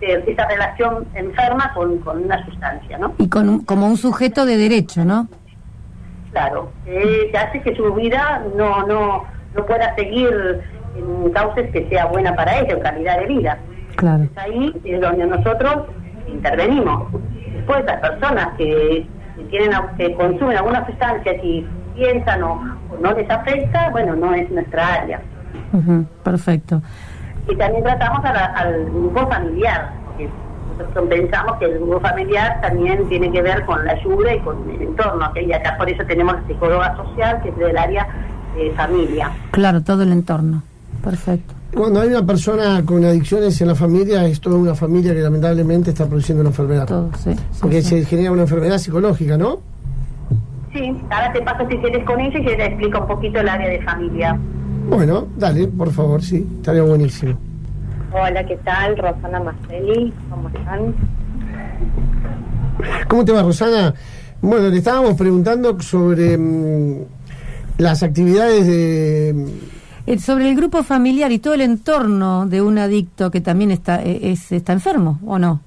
esa 0.00 0.48
relación 0.48 1.06
enferma 1.14 1.72
con, 1.74 1.98
con, 1.98 2.24
una 2.24 2.42
sustancia, 2.46 2.96
¿no? 2.96 3.14
Y 3.18 3.28
con 3.28 3.64
como 3.64 3.86
un 3.86 3.96
sujeto 3.96 4.46
de 4.46 4.56
derecho, 4.56 5.04
¿no? 5.04 5.28
Claro, 6.32 6.70
que 6.84 7.32
hace 7.36 7.60
que 7.60 7.74
su 7.74 7.92
vida 7.94 8.42
no, 8.56 8.86
no, 8.86 9.24
no 9.54 9.66
pueda 9.66 9.94
seguir 9.96 10.62
en 10.96 11.30
cauces 11.32 11.70
que 11.70 11.88
sea 11.88 12.06
buena 12.06 12.34
para 12.34 12.60
ella, 12.60 12.74
en 12.74 12.80
calidad 12.80 13.20
de 13.20 13.26
vida. 13.26 13.58
Claro. 13.96 14.24
Es 14.24 14.38
ahí 14.38 14.80
es 14.84 15.00
donde 15.00 15.26
nosotros 15.26 15.86
intervenimos. 16.26 17.12
Después, 17.54 17.84
las 17.84 18.00
personas 18.00 18.48
que, 18.56 19.06
tienen 19.50 19.70
que 19.96 20.14
consumen 20.14 20.56
alguna 20.56 20.84
sustancia 20.86 21.32
y 21.42 21.66
piensan 21.94 22.42
o 22.42 22.60
no 23.00 23.12
les 23.12 23.28
afecta, 23.30 23.90
bueno, 23.90 24.14
no 24.14 24.34
es 24.34 24.50
nuestra 24.50 24.94
área 24.94 25.20
perfecto. 26.22 26.82
Y 27.48 27.56
también 27.56 27.82
tratamos 27.84 28.24
al 28.24 28.84
grupo 28.86 29.26
familiar, 29.28 29.92
porque 30.06 30.28
nosotros 30.78 31.08
pensamos 31.08 31.56
que 31.58 31.64
el 31.66 31.78
grupo 31.78 32.00
familiar 32.00 32.60
también 32.60 33.08
tiene 33.08 33.30
que 33.32 33.42
ver 33.42 33.64
con 33.64 33.84
la 33.84 33.92
ayuda 33.92 34.34
y 34.34 34.40
con 34.40 34.70
el 34.70 34.82
entorno, 34.82 35.32
y 35.34 35.52
acá 35.52 35.76
por 35.78 35.88
eso 35.88 36.04
tenemos 36.04 36.34
la 36.34 36.46
psicóloga 36.46 36.96
social, 36.96 37.40
que 37.42 37.48
es 37.48 37.56
del 37.56 37.78
área 37.78 38.06
de 38.56 38.70
familia. 38.72 39.30
Claro, 39.52 39.82
todo 39.82 40.02
el 40.02 40.12
entorno. 40.12 40.62
Perfecto. 41.02 41.54
Cuando 41.74 42.00
hay 42.00 42.08
una 42.08 42.26
persona 42.26 42.82
con 42.84 43.04
adicciones 43.04 43.60
en 43.60 43.68
la 43.68 43.74
familia, 43.74 44.26
es 44.26 44.40
toda 44.40 44.56
una 44.56 44.74
familia 44.74 45.14
que 45.14 45.20
lamentablemente 45.20 45.90
está 45.90 46.06
produciendo 46.06 46.40
una 46.40 46.50
enfermedad. 46.50 46.86
Todo, 46.86 47.10
sí. 47.22 47.30
Porque 47.60 47.80
se 47.82 48.04
genera 48.04 48.32
una 48.32 48.42
enfermedad 48.42 48.78
psicológica, 48.78 49.38
¿no? 49.38 49.60
Sí, 50.72 50.96
ahora 51.10 51.32
te 51.32 51.42
paso 51.42 51.66
si 51.68 51.76
quieres 51.78 52.04
con 52.04 52.20
ella 52.20 52.38
y 52.38 52.44
te 52.44 52.64
explico 52.66 53.00
un 53.00 53.06
poquito 53.06 53.40
el 53.40 53.48
área 53.48 53.68
de 53.68 53.82
familia. 53.82 54.38
Bueno, 54.88 55.28
dale, 55.36 55.68
por 55.68 55.92
favor, 55.92 56.22
sí, 56.22 56.46
estaría 56.56 56.82
buenísimo. 56.82 57.38
Hola, 58.12 58.44
¿qué 58.44 58.56
tal? 58.64 58.96
Rosana 58.96 59.40
Marcelli, 59.40 60.12
¿cómo 60.28 60.48
están? 60.48 60.94
¿Cómo 63.08 63.24
te 63.24 63.32
va, 63.32 63.42
Rosana? 63.42 63.94
Bueno, 64.42 64.68
le 64.68 64.78
estábamos 64.78 65.14
preguntando 65.14 65.78
sobre 65.80 66.36
mm, 66.36 67.04
las 67.78 68.02
actividades 68.02 68.66
de... 68.66 69.46
Eh, 70.06 70.18
sobre 70.18 70.48
el 70.48 70.56
grupo 70.56 70.82
familiar 70.82 71.30
y 71.32 71.38
todo 71.38 71.54
el 71.54 71.60
entorno 71.60 72.46
de 72.46 72.62
un 72.62 72.78
adicto 72.78 73.30
que 73.30 73.40
también 73.40 73.70
está, 73.70 74.02
eh, 74.02 74.32
es, 74.32 74.50
está 74.52 74.72
enfermo, 74.72 75.18
¿o 75.26 75.38
no? 75.38 75.60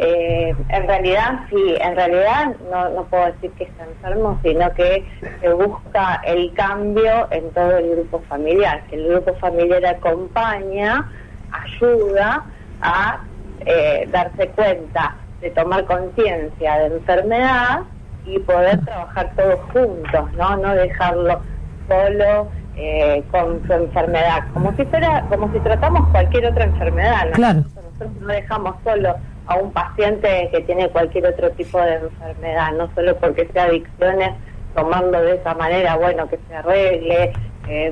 Eh, 0.00 0.54
en 0.68 0.86
realidad, 0.86 1.40
sí, 1.50 1.74
en 1.80 1.96
realidad 1.96 2.54
no, 2.70 2.88
no 2.90 3.04
puedo 3.04 3.26
decir 3.26 3.50
que 3.52 3.64
está 3.64 3.84
enfermo, 3.84 4.38
sino 4.44 4.72
que 4.74 5.04
se 5.40 5.52
busca 5.52 6.22
el 6.24 6.52
cambio 6.54 7.26
en 7.32 7.50
todo 7.50 7.78
el 7.78 7.90
grupo 7.90 8.22
familiar, 8.28 8.84
que 8.88 8.96
el 8.96 9.08
grupo 9.08 9.34
familiar 9.34 9.84
acompaña, 9.86 11.10
ayuda 11.50 12.44
a 12.80 13.20
eh, 13.66 14.08
darse 14.12 14.48
cuenta 14.50 15.16
de 15.40 15.50
tomar 15.50 15.84
conciencia 15.84 16.78
de 16.78 16.86
enfermedad 16.96 17.80
y 18.24 18.38
poder 18.40 18.84
trabajar 18.84 19.32
todos 19.36 19.60
juntos, 19.72 20.32
no, 20.36 20.56
no 20.58 20.74
dejarlo 20.74 21.40
solo 21.88 22.48
eh, 22.78 23.24
con 23.30 23.66
su 23.66 23.72
enfermedad, 23.72 24.44
como 24.54 24.74
si 24.76 24.84
fuera, 24.84 25.24
como 25.28 25.52
si 25.52 25.58
tratamos 25.60 26.08
cualquier 26.10 26.46
otra 26.46 26.64
enfermedad. 26.64 27.32
Claro. 27.32 27.64
Nosotros 27.74 28.10
no 28.20 28.28
dejamos 28.28 28.76
solo 28.84 29.16
a 29.46 29.56
un 29.56 29.72
paciente 29.72 30.48
que 30.52 30.60
tiene 30.60 30.88
cualquier 30.90 31.26
otro 31.26 31.50
tipo 31.50 31.80
de 31.80 31.94
enfermedad, 31.94 32.72
no 32.72 32.88
solo 32.94 33.16
porque 33.16 33.48
sea 33.52 33.64
adicciones, 33.64 34.30
tomarlo 34.74 35.20
de 35.22 35.36
esa 35.36 35.54
manera, 35.54 35.96
bueno, 35.96 36.28
que 36.28 36.38
se 36.48 36.54
arregle, 36.54 37.32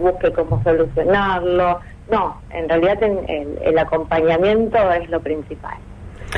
busque 0.01 0.33
cómo 0.33 0.63
solucionarlo. 0.63 1.81
No, 2.11 2.41
en 2.51 2.69
realidad 2.69 3.03
el, 3.03 3.79
acompañamiento 3.79 4.79
es 4.93 5.11
lo 5.11 5.21
principal. 5.21 5.79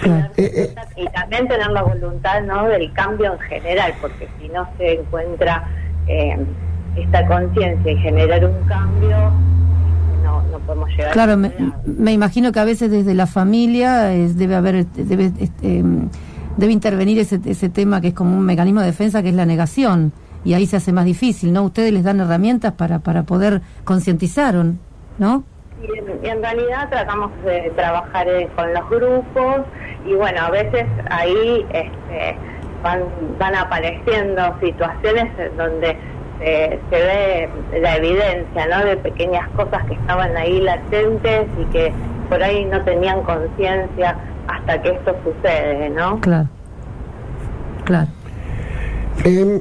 Eh, 0.04 0.30
eh. 0.36 0.74
Y 0.96 1.06
también 1.08 1.48
tener 1.48 1.68
la 1.68 1.82
voluntad 1.82 2.42
¿no? 2.42 2.68
del 2.68 2.92
cambio 2.92 3.34
en 3.34 3.38
general, 3.40 3.92
porque 4.00 4.28
si 4.38 4.48
no 4.48 4.68
se 4.78 4.94
encuentra 4.94 5.68
eh, 6.06 6.38
esta 6.96 7.26
conciencia 7.26 7.92
y 7.92 7.96
generar 7.98 8.44
un 8.44 8.66
cambio, 8.66 9.16
no, 10.24 10.42
no 10.50 10.58
podemos 10.60 10.88
llegar. 10.90 11.12
Claro, 11.12 11.32
a 11.32 11.36
me, 11.36 11.52
me 11.86 12.12
imagino 12.12 12.52
que 12.52 12.60
a 12.60 12.64
veces 12.64 12.90
desde 12.90 13.14
la 13.14 13.26
familia 13.26 14.12
es- 14.14 14.36
debe 14.36 14.54
haber, 14.56 14.86
debe, 14.86 15.32
este, 15.38 15.82
debe 16.56 16.72
intervenir 16.72 17.18
ese, 17.18 17.40
ese 17.44 17.68
tema 17.68 18.00
que 18.00 18.08
es 18.08 18.14
como 18.14 18.36
un 18.36 18.44
mecanismo 18.44 18.80
de 18.80 18.86
defensa, 18.86 19.22
que 19.22 19.28
es 19.28 19.34
la 19.34 19.46
negación, 19.46 20.12
y 20.44 20.54
ahí 20.54 20.66
se 20.66 20.76
hace 20.76 20.92
más 20.92 21.04
difícil, 21.04 21.52
¿no? 21.52 21.62
Ustedes 21.64 21.92
les 21.92 22.04
dan 22.04 22.20
herramientas 22.20 22.72
para, 22.72 22.98
para 23.00 23.22
poder 23.24 23.60
concientizar, 23.84 24.56
¿o 24.56 24.64
¿no? 25.18 25.44
Y 25.82 25.98
en, 25.98 26.24
y 26.24 26.28
en 26.28 26.42
realidad 26.42 26.88
tratamos 26.90 27.30
de 27.44 27.70
trabajar 27.76 28.26
eh, 28.28 28.48
con 28.56 28.72
los 28.74 28.88
grupos 28.90 29.66
y 30.04 30.14
bueno, 30.14 30.40
a 30.42 30.50
veces 30.50 30.86
ahí 31.10 31.64
este, 31.72 32.36
van, 32.82 33.00
van 33.38 33.54
apareciendo 33.54 34.42
situaciones 34.60 35.28
donde 35.56 35.96
se, 36.38 36.78
se 36.90 36.96
ve 36.96 37.48
la 37.80 37.96
evidencia 37.96 38.66
¿no? 38.66 38.84
de 38.84 38.96
pequeñas 38.96 39.48
cosas 39.50 39.84
que 39.86 39.94
estaban 39.94 40.36
ahí 40.36 40.60
latentes 40.60 41.46
y 41.60 41.64
que 41.72 41.92
por 42.28 42.42
ahí 42.42 42.64
no 42.66 42.80
tenían 42.82 43.22
conciencia 43.22 44.16
hasta 44.48 44.80
que 44.82 44.90
esto 44.90 45.14
sucede, 45.24 45.90
¿no? 45.90 46.20
Claro. 46.20 46.48
Claro. 47.84 48.08
Eh, 49.24 49.60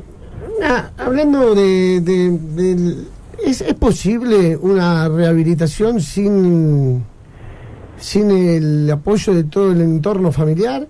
ah, 0.64 0.90
hablando 0.98 1.56
de, 1.56 2.02
de- 2.02 2.38
del- 2.40 3.08
¿es, 3.46 3.62
es 3.62 3.74
posible 3.74 4.56
una 4.58 5.08
rehabilitación 5.10 6.00
sin, 6.00 7.04
sin 7.98 8.32
el 8.32 8.90
apoyo 8.92 9.34
de 9.34 9.44
todo 9.46 9.72
el 9.72 9.82
entorno 9.82 10.32
familiar? 10.32 10.86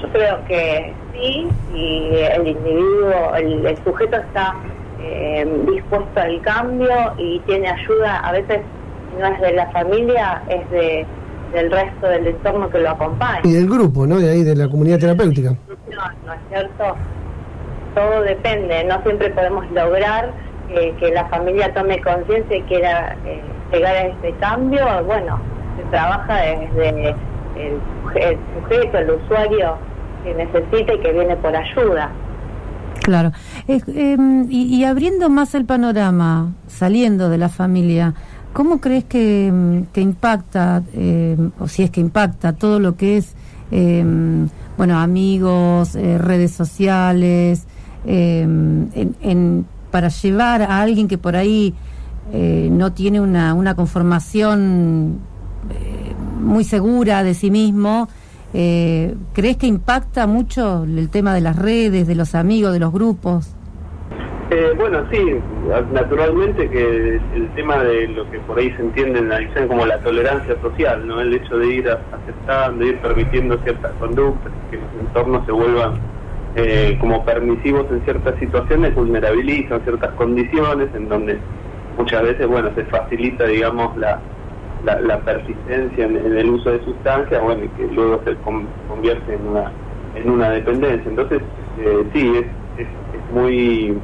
Yo 0.00 0.08
creo 0.12 0.44
que 0.46 0.92
sí, 1.12 1.46
y 1.74 2.08
el 2.16 2.48
individuo, 2.48 3.34
el, 3.36 3.64
el 3.66 3.76
sujeto 3.84 4.16
está 4.16 4.54
eh, 5.02 5.46
dispuesto 5.70 6.20
al 6.20 6.40
cambio 6.42 6.90
y 7.18 7.40
tiene 7.40 7.68
ayuda, 7.68 8.18
a 8.20 8.32
veces 8.32 8.60
no 9.20 9.26
es 9.26 9.40
de 9.40 9.52
la 9.52 9.66
familia, 9.70 10.42
es 10.48 10.70
de 10.70 11.06
del 11.52 11.70
resto 11.70 12.06
del 12.08 12.26
entorno 12.28 12.70
que 12.70 12.78
lo 12.78 12.88
acompaña. 12.92 13.40
Y 13.44 13.52
del 13.52 13.68
grupo, 13.68 14.06
¿no? 14.06 14.18
De 14.18 14.30
ahí, 14.30 14.42
de 14.42 14.56
la 14.56 14.68
comunidad 14.70 14.98
terapéutica. 14.98 15.50
No, 15.50 16.02
no 16.26 16.32
es 16.32 16.38
cierto, 16.48 16.96
todo 17.94 18.22
depende, 18.22 18.82
no 18.84 19.02
siempre 19.02 19.28
podemos 19.30 19.70
lograr 19.72 20.32
eh, 20.70 20.94
que 20.98 21.10
la 21.10 21.26
familia 21.26 21.70
tome 21.74 22.00
conciencia 22.00 22.56
y 22.56 22.62
quiera 22.62 23.14
eh, 23.26 23.42
llegar 23.70 23.94
a 23.94 24.02
este 24.06 24.32
cambio, 24.40 24.86
bueno, 25.04 25.38
se 25.76 25.82
trabaja 25.90 26.36
desde 26.36 27.10
el, 27.10 27.74
suje- 28.02 28.30
el 28.30 28.38
sujeto, 28.62 28.98
el 28.98 29.10
usuario 29.10 29.76
que 30.24 30.34
necesita 30.34 30.94
y 30.94 30.98
que 31.00 31.12
viene 31.12 31.36
por 31.36 31.54
ayuda. 31.54 32.08
Claro. 33.02 33.30
Em, 33.94 34.50
y, 34.50 34.64
y 34.76 34.84
abriendo 34.84 35.30
más 35.30 35.54
el 35.54 35.64
panorama, 35.64 36.52
saliendo 36.68 37.28
de 37.28 37.38
la 37.38 37.48
familia, 37.48 38.14
¿cómo 38.52 38.80
crees 38.80 39.04
que, 39.04 39.46
em, 39.48 39.84
impacta, 39.94 40.82
em, 40.94 41.50
o 41.58 41.68
si 41.68 41.82
es 41.82 41.90
que 41.90 42.00
impacta, 42.00 42.52
todo 42.52 42.78
lo 42.80 42.96
que 42.96 43.16
es, 43.18 43.34
em, 43.70 44.48
bueno, 44.76 44.98
amigos, 44.98 45.94
eh, 45.96 46.18
redes 46.18 46.52
sociales, 46.52 47.66
en, 48.04 48.90
en- 49.22 49.66
para 49.92 50.08
llevar 50.08 50.62
a 50.62 50.80
alguien 50.80 51.06
que 51.06 51.18
por 51.18 51.36
ahí 51.36 51.74
eh, 52.32 52.68
no 52.72 52.92
tiene 52.92 53.20
una, 53.20 53.52
una 53.54 53.74
conformación 53.76 55.18
eh, 55.70 56.14
muy 56.40 56.64
segura 56.64 57.22
de 57.22 57.34
sí 57.34 57.50
mismo? 57.50 58.08
Eh, 58.54 59.14
¿Crees 59.34 59.56
que 59.56 59.66
impacta 59.66 60.26
mucho 60.26 60.84
el 60.84 61.08
tema 61.10 61.34
de 61.34 61.40
las 61.42 61.56
redes, 61.56 62.06
de 62.06 62.14
los 62.14 62.34
amigos, 62.34 62.72
de 62.72 62.78
los 62.80 62.92
grupos? 62.92 63.48
Eh, 64.54 64.74
bueno, 64.76 65.02
sí, 65.10 65.18
naturalmente 65.92 66.68
que 66.68 67.16
el 67.34 67.50
tema 67.54 67.82
de 67.84 68.08
lo 68.08 68.30
que 68.30 68.38
por 68.40 68.58
ahí 68.58 68.70
se 68.72 68.82
entiende 68.82 69.20
en 69.20 69.30
la 69.30 69.36
adicción 69.36 69.66
como 69.66 69.86
la 69.86 69.98
tolerancia 70.00 70.60
social, 70.60 71.06
¿no? 71.06 71.22
El 71.22 71.32
hecho 71.32 71.56
de 71.56 71.68
ir 71.68 71.88
aceptando, 71.88 72.84
ir 72.84 73.00
permitiendo 73.00 73.56
ciertas 73.62 73.92
conductas, 73.92 74.52
que 74.70 74.76
los 74.76 74.90
entornos 75.00 75.46
se 75.46 75.52
vuelvan 75.52 75.94
eh, 76.56 76.98
como 77.00 77.24
permisivos 77.24 77.86
en 77.92 78.04
ciertas 78.04 78.38
situaciones, 78.40 78.94
vulnerabilizan 78.94 79.82
ciertas 79.84 80.10
condiciones 80.16 80.88
en 80.94 81.08
donde 81.08 81.38
muchas 81.96 82.22
veces, 82.22 82.46
bueno, 82.46 82.70
se 82.74 82.84
facilita, 82.84 83.46
digamos, 83.46 83.96
la, 83.96 84.20
la, 84.84 85.18
persistencia 85.20 86.04
en, 86.04 86.16
el 86.36 86.50
uso 86.50 86.72
de 86.72 86.84
sustancias, 86.84 87.42
bueno, 87.42 87.64
y 87.64 87.68
que 87.68 87.86
luego 87.94 88.20
se 88.26 88.34
con- 88.36 88.66
convierte 88.86 89.34
en 89.34 89.48
una, 89.48 89.72
en 90.14 90.28
una 90.28 90.50
dependencia. 90.50 91.08
Entonces, 91.08 91.40
eh, 91.80 92.04
sí, 92.12 92.32
es, 92.36 92.46
es 92.82 93.34
muy 93.34 93.96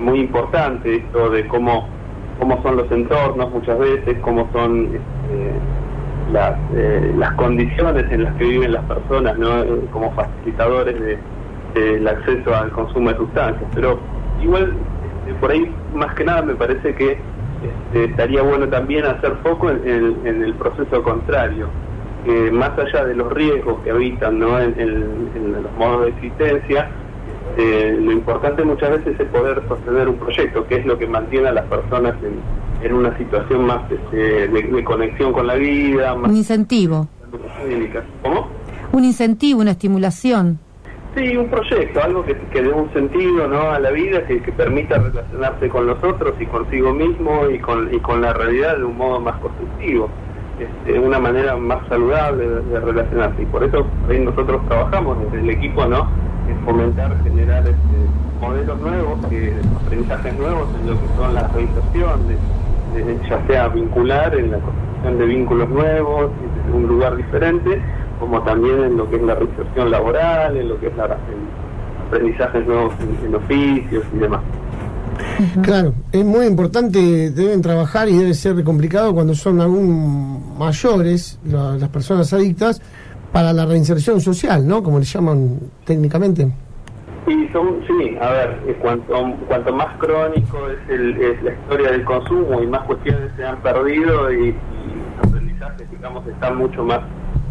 muy 0.00 0.20
importante 0.20 0.94
esto 0.96 1.30
de 1.30 1.46
cómo, 1.48 1.88
cómo 2.38 2.62
son 2.62 2.76
los 2.76 2.90
entornos 2.90 3.50
muchas 3.50 3.78
veces, 3.78 4.18
cómo 4.22 4.48
son 4.52 4.86
este, 4.86 5.60
las, 6.32 6.52
eh, 6.74 7.12
las 7.16 7.32
condiciones 7.32 8.04
en 8.10 8.24
las 8.24 8.34
que 8.36 8.44
viven 8.44 8.72
las 8.72 8.84
personas, 8.84 9.36
¿no? 9.38 9.62
Eh, 9.62 9.68
como 9.90 10.10
facilitadores 10.12 10.98
de- 11.00 11.18
del 11.74 12.08
acceso 12.08 12.54
al 12.54 12.70
consumo 12.72 13.10
de 13.10 13.16
sustancias. 13.16 13.70
Pero 13.74 14.00
igual, 14.42 14.74
este, 15.26 15.34
por 15.38 15.50
ahí, 15.52 15.72
más 15.94 16.12
que 16.14 16.24
nada, 16.24 16.42
me 16.42 16.54
parece 16.54 16.94
que 16.94 17.18
este, 17.62 18.04
estaría 18.10 18.42
bueno 18.42 18.68
también 18.68 19.04
hacer 19.04 19.36
foco 19.42 19.70
en 19.70 20.42
el 20.42 20.54
proceso 20.54 21.02
contrario, 21.02 21.68
que 22.24 22.50
más 22.50 22.70
allá 22.78 23.04
de 23.04 23.14
los 23.14 23.32
riesgos 23.32 23.80
que 23.82 23.90
habitan 23.90 24.38
¿no? 24.38 24.58
en, 24.58 24.74
en- 24.80 25.30
en 25.34 25.62
los 25.62 25.72
modos 25.76 26.02
de 26.04 26.08
existencia, 26.10 26.90
eh, 27.60 27.98
lo 28.00 28.12
importante 28.12 28.64
muchas 28.64 28.90
veces 28.90 29.20
es 29.20 29.28
poder 29.28 29.62
sostener 29.68 30.08
un 30.08 30.16
proyecto, 30.16 30.66
que 30.66 30.76
es 30.76 30.86
lo 30.86 30.98
que 30.98 31.06
mantiene 31.06 31.48
a 31.48 31.52
las 31.52 31.66
personas 31.66 32.14
en, 32.22 32.86
en 32.86 32.92
una 32.94 33.16
situación 33.18 33.66
más 33.66 33.90
este, 33.90 34.48
de, 34.48 34.62
de 34.62 34.84
conexión 34.84 35.32
con 35.32 35.46
la 35.46 35.54
vida, 35.54 36.14
más 36.14 36.30
Un 36.30 36.36
incentivo. 36.36 37.08
¿Cómo? 38.22 38.48
un 38.92 39.04
incentivo, 39.04 39.60
una 39.60 39.72
estimulación. 39.72 40.58
Sí, 41.14 41.36
un 41.36 41.48
proyecto, 41.48 42.02
algo 42.02 42.24
que, 42.24 42.36
que 42.52 42.62
dé 42.62 42.70
un 42.70 42.92
sentido 42.92 43.48
¿no? 43.48 43.70
a 43.72 43.80
la 43.80 43.90
vida, 43.90 44.24
que, 44.26 44.40
que 44.40 44.52
permita 44.52 44.98
relacionarse 44.98 45.68
con 45.68 45.86
los 45.86 46.02
otros 46.04 46.34
y 46.40 46.46
consigo 46.46 46.92
mismo 46.92 47.48
y 47.50 47.58
con, 47.58 47.92
y 47.92 47.98
con 47.98 48.20
la 48.20 48.32
realidad 48.32 48.76
de 48.76 48.84
un 48.84 48.96
modo 48.96 49.20
más 49.20 49.36
constructivo, 49.40 50.08
este, 50.58 50.98
una 51.00 51.18
manera 51.18 51.56
más 51.56 51.86
saludable 51.88 52.48
de, 52.48 52.62
de 52.62 52.80
relacionarse. 52.80 53.42
Y 53.42 53.46
por 53.46 53.64
eso 53.64 53.84
ahí 54.08 54.20
nosotros 54.20 54.64
trabajamos 54.68 55.18
desde 55.24 55.40
el 55.40 55.50
equipo, 55.50 55.84
¿no? 55.86 56.08
En 56.50 56.64
fomentar, 56.64 57.16
generar 57.22 57.62
este, 57.62 57.76
modelos 58.40 58.80
nuevos, 58.80 59.26
que, 59.28 59.52
aprendizajes 59.84 60.38
nuevos 60.38 60.68
en 60.80 60.90
lo 60.90 61.00
que 61.00 61.06
son 61.16 61.34
la 61.34 61.48
reinserción, 61.48 62.20
de- 62.28 63.04
de- 63.04 63.18
ya 63.28 63.46
sea 63.46 63.68
vincular 63.68 64.34
en 64.36 64.50
la 64.50 64.58
construcción 64.58 65.18
de 65.18 65.24
vínculos 65.26 65.68
nuevos, 65.68 66.30
desde 66.64 66.76
un 66.76 66.86
lugar 66.88 67.16
diferente, 67.16 67.80
como 68.18 68.42
también 68.42 68.82
en 68.84 68.96
lo 68.96 69.08
que 69.08 69.16
es 69.16 69.22
la 69.22 69.34
reinserción 69.36 69.90
laboral, 69.90 70.56
en 70.56 70.68
lo 70.68 70.80
que 70.80 70.88
es 70.88 70.96
la, 70.96 71.04
en 71.04 72.08
aprendizajes 72.08 72.66
nuevos 72.66 72.92
en, 73.00 73.26
en 73.26 73.34
oficios 73.36 74.04
y 74.14 74.18
demás. 74.18 74.40
Claro, 75.62 75.92
es 76.12 76.24
muy 76.24 76.46
importante, 76.46 77.30
deben 77.30 77.60
trabajar 77.62 78.08
y 78.08 78.16
debe 78.16 78.34
ser 78.34 78.62
complicado 78.64 79.14
cuando 79.14 79.34
son 79.34 79.60
aún 79.60 80.56
mayores 80.58 81.38
la- 81.44 81.76
las 81.76 81.88
personas 81.90 82.32
adictas 82.32 82.80
para 83.32 83.52
la 83.52 83.66
reinserción 83.66 84.20
social, 84.20 84.66
¿no? 84.66 84.82
Como 84.82 84.98
le 84.98 85.04
llaman 85.04 85.58
técnicamente. 85.84 86.48
Y 87.26 87.48
son, 87.52 87.80
sí, 87.86 88.16
a 88.20 88.30
ver, 88.30 88.58
eh, 88.66 88.76
cuanto, 88.80 89.14
cuanto 89.46 89.72
más 89.72 89.96
crónico 89.98 90.68
es, 90.68 90.90
el, 90.90 91.20
es 91.20 91.42
la 91.42 91.52
historia 91.52 91.92
del 91.92 92.04
consumo 92.04 92.62
y 92.62 92.66
más 92.66 92.82
cuestiones 92.82 93.30
se 93.36 93.44
han 93.44 93.56
perdido 93.62 94.32
y, 94.32 94.52
los 94.52 95.28
aprendizajes, 95.28 95.90
digamos, 95.90 96.26
están 96.26 96.56
mucho 96.56 96.82
más 96.82 97.00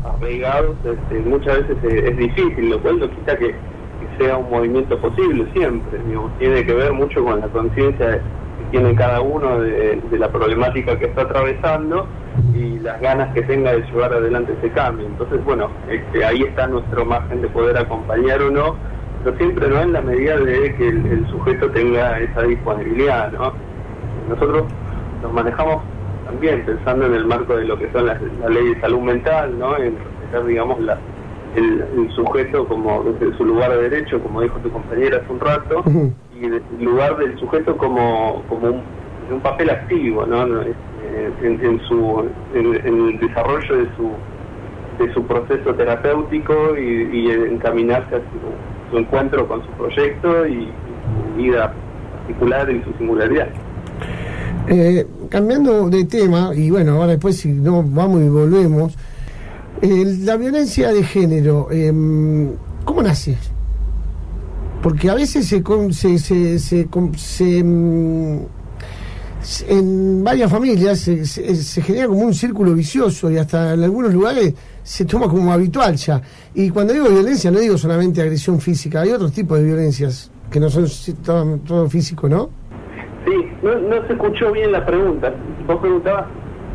arraigados, 0.03 0.75
este, 0.83 1.19
muchas 1.19 1.67
veces 1.67 1.77
es 1.83 2.17
difícil, 2.17 2.69
lo 2.69 2.81
cual 2.81 3.00
no 3.00 3.09
quita 3.09 3.38
que, 3.38 3.48
que 3.48 4.24
sea 4.24 4.38
un 4.38 4.50
movimiento 4.50 5.00
posible 5.00 5.48
siempre, 5.53 6.00
digamos, 6.07 6.38
tiene 6.39 6.65
que 6.65 6.74
ver 6.74 6.91
mucho 6.91 7.24
con 7.24 7.39
la 7.39 7.48
conciencia 7.48 8.13
que 8.13 8.21
tiene 8.71 8.95
cada 8.95 9.21
uno 9.21 9.62
de 9.62 10.01
la 10.17 10.29
problemática 10.29 10.98
que 11.00 11.05
está 11.05 11.21
atravesando 11.21 12.07
y 12.59 12.79
las 12.79 12.99
ganas 12.99 13.33
que 13.33 13.41
tenga 13.43 13.71
de 13.71 13.81
llevar 13.83 14.13
adelante 14.13 14.53
ese 14.57 14.69
cambio. 14.71 15.07
Entonces, 15.07 15.43
bueno, 15.45 15.69
este, 15.89 16.25
ahí 16.25 16.41
está 16.41 16.67
nuestro 16.67 17.05
margen 17.05 17.41
de 17.41 17.47
poder 17.47 17.77
acompañar 17.77 18.41
o 18.41 18.51
no, 18.51 18.75
pero 19.23 19.37
siempre 19.37 19.69
no 19.69 19.81
en 19.81 19.93
la 19.93 20.01
medida 20.01 20.37
de 20.37 20.75
que 20.75 20.89
el, 20.89 21.05
el 21.05 21.27
sujeto 21.29 21.69
tenga 21.71 22.19
esa 22.19 22.43
disponibilidad, 22.43 23.31
¿no? 23.31 23.53
Nosotros 24.27 24.65
nos 25.23 25.33
manejamos 25.33 25.81
también 26.25 26.65
pensando 26.65 27.05
en 27.05 27.13
el 27.13 27.25
marco 27.25 27.55
de 27.55 27.65
lo 27.65 27.77
que 27.77 27.89
son 27.91 28.07
las, 28.07 28.21
la 28.41 28.49
ley 28.49 28.73
de 28.73 28.81
salud 28.81 28.99
mental, 28.99 29.57
¿no? 29.57 29.77
En 29.77 29.95
respetar, 29.97 30.45
digamos, 30.45 30.81
la, 30.81 30.97
el, 31.55 31.85
el 31.97 32.11
sujeto 32.13 32.67
como 32.67 33.03
desde 33.03 33.37
su 33.37 33.45
lugar 33.45 33.71
de 33.71 33.89
derecho, 33.89 34.21
como 34.21 34.41
dijo 34.41 34.59
tu 34.59 34.69
compañera 34.69 35.17
hace 35.17 35.31
un 35.31 35.39
rato, 35.39 35.83
y 36.39 36.45
el 36.45 36.61
lugar 36.81 37.17
del 37.17 37.39
sujeto 37.39 37.77
como, 37.77 38.43
como 38.49 38.67
un, 38.67 38.81
un 39.31 39.39
papel 39.41 39.69
activo, 39.69 40.25
¿no? 40.25 40.45
En, 41.41 41.79
su, 41.88 42.23
en, 42.53 42.75
en 42.85 43.07
el 43.09 43.19
desarrollo 43.19 43.77
de 43.77 43.85
su 43.95 44.11
de 44.99 45.13
su 45.13 45.23
proceso 45.23 45.73
terapéutico 45.75 46.77
y, 46.77 46.81
y 47.13 47.31
encaminarse 47.31 48.15
a 48.15 48.19
su, 48.91 48.97
encuentro 48.97 49.47
con 49.47 49.61
su 49.63 49.69
proyecto 49.71 50.45
y, 50.45 50.65
su 50.65 51.41
vida 51.41 51.73
particular 52.17 52.69
y 52.69 52.83
su 52.83 52.91
singularidad. 52.97 53.47
Eh, 54.67 55.07
cambiando 55.29 55.89
de 55.89 56.03
tema, 56.03 56.51
y 56.53 56.69
bueno, 56.69 56.93
ahora 56.95 57.07
después 57.13 57.38
si 57.38 57.47
no 57.53 57.81
vamos 57.81 58.21
y 58.21 58.27
volvemos, 58.27 58.97
eh, 59.81 60.03
la 60.25 60.35
violencia 60.35 60.91
de 60.91 61.01
género, 61.03 61.69
em, 61.71 62.49
¿cómo 62.83 63.01
nace? 63.01 63.38
Porque 64.83 65.09
a 65.09 65.15
veces 65.15 65.47
se, 65.47 65.63
se, 65.91 66.19
se, 66.19 66.59
se, 66.59 66.88
se, 67.15 67.59
em, 67.59 68.39
se- 68.41 68.58
en 69.67 70.24
varias 70.24 70.51
familias 70.51 71.00
se, 71.00 71.25
se- 71.25 71.55
se 71.55 71.81
genera 71.81 72.08
como 72.08 72.22
un 72.22 72.34
círculo 72.34 72.74
vicioso 72.74 73.31
y 73.31 73.38
hasta 73.38 73.74
en 73.74 73.84
algunos 73.84 74.13
lugares 74.13 74.53
se 74.84 75.05
toma 75.05 75.27
como 75.29 75.51
habitual 75.53 75.96
ya. 75.96 76.22
Y 76.53 76.69
cuando 76.69 76.93
digo 76.93 77.08
violencia 77.10 77.50
no 77.51 77.60
digo 77.60 77.77
solamente 77.77 78.22
agresión 78.22 78.60
física, 78.60 79.01
hay 79.01 79.12
otros 79.12 79.31
tipos 79.31 79.58
de 79.60 79.65
violencias 79.65 80.29
que 80.51 80.60
no 80.60 80.69
son 80.69 80.88
todo, 81.24 81.58
todo 81.65 81.89
físico, 81.89 82.27
¿no? 82.27 82.50
Sí, 83.25 83.34
no, 83.63 83.75
no 83.79 84.08
se 84.08 84.13
escuchó 84.13 84.51
bien 84.51 84.72
la 84.72 84.86
pregunta. 84.86 85.34
Vos 85.67 85.77
preguntabas 85.79 86.25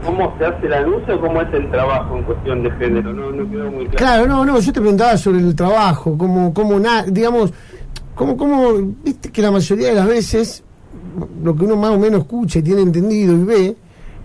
cómo 0.05 0.35
se 0.39 0.45
hace 0.47 0.69
la 0.69 0.81
denuncia 0.81 1.15
o 1.17 1.21
cómo 1.21 1.41
es 1.43 1.53
el 1.55 1.71
trabajo 1.71 2.17
en 2.17 2.23
cuestión 2.25 2.63
de 2.63 2.71
género. 2.73 3.13
No, 3.13 3.31
no 3.31 3.51
quedó 3.51 3.71
muy 3.71 3.85
claro. 3.87 3.97
Claro, 3.97 4.27
no, 4.27 4.45
no, 4.45 4.59
yo 4.61 4.73
te 4.73 4.81
preguntaba 4.81 5.17
sobre 5.17 5.39
el 5.41 5.55
trabajo, 5.55 6.17
como, 6.17 6.53
como 6.55 6.79
na- 6.81 7.05
digamos, 7.05 7.53
como, 8.15 8.37
como, 8.37 8.75
viste 9.05 9.31
que 9.31 9.43
la 9.43 9.51
mayoría 9.51 9.89
de 9.89 9.95
las 9.95 10.07
veces, 10.07 10.64
lo 11.43 11.55
que 11.57 11.65
uno 11.65 11.77
más 11.77 11.91
o 11.91 11.99
menos 11.99 12.23
escucha 12.23 12.59
y 12.59 12.63
tiene 12.63 12.83
entendido 12.83 13.35
y 13.35 13.45
ve, 13.45 13.77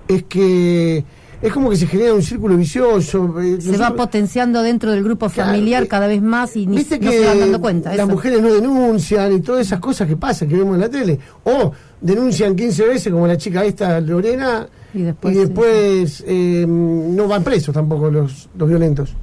es 0.07 0.23
que 0.23 1.03
es 1.41 1.53
como 1.53 1.69
que 1.69 1.77
se 1.77 1.87
genera 1.87 2.13
un 2.13 2.21
círculo 2.21 2.57
vicioso. 2.57 3.39
eh, 3.41 3.57
Se 3.61 3.77
va 3.77 3.95
potenciando 3.95 4.61
dentro 4.61 4.91
del 4.91 5.03
grupo 5.03 5.29
familiar 5.29 5.83
eh, 5.83 5.87
cada 5.87 6.07
vez 6.07 6.21
más 6.21 6.55
y 6.57 6.65
ni, 6.67 6.77
no 6.77 6.83
se 6.83 6.99
van 7.25 7.39
dando 7.39 7.61
cuenta. 7.61 7.89
las 7.91 7.99
eso. 7.99 8.07
mujeres 8.07 8.41
no 8.41 8.51
denuncian 8.53 9.31
y 9.33 9.39
todas 9.39 9.65
esas 9.67 9.79
cosas 9.79 10.07
que 10.07 10.17
pasan, 10.17 10.49
que 10.49 10.55
vemos 10.57 10.75
en 10.75 10.81
la 10.81 10.89
tele. 10.89 11.17
O 11.45 11.71
denuncian 12.01 12.55
15 12.55 12.85
veces, 12.85 13.13
como 13.13 13.25
la 13.27 13.37
chica 13.37 13.63
esta, 13.63 14.01
Lorena, 14.01 14.67
Y 14.93 15.03
después, 15.03 15.33
y 15.35 15.37
después 15.39 16.23
eh, 16.27 16.65
no 16.67 17.27
van 17.27 17.43
presos 17.43 17.73
tampoco 17.73 18.09
los, 18.11 18.49
los 18.57 18.67
violentos. 18.67 19.15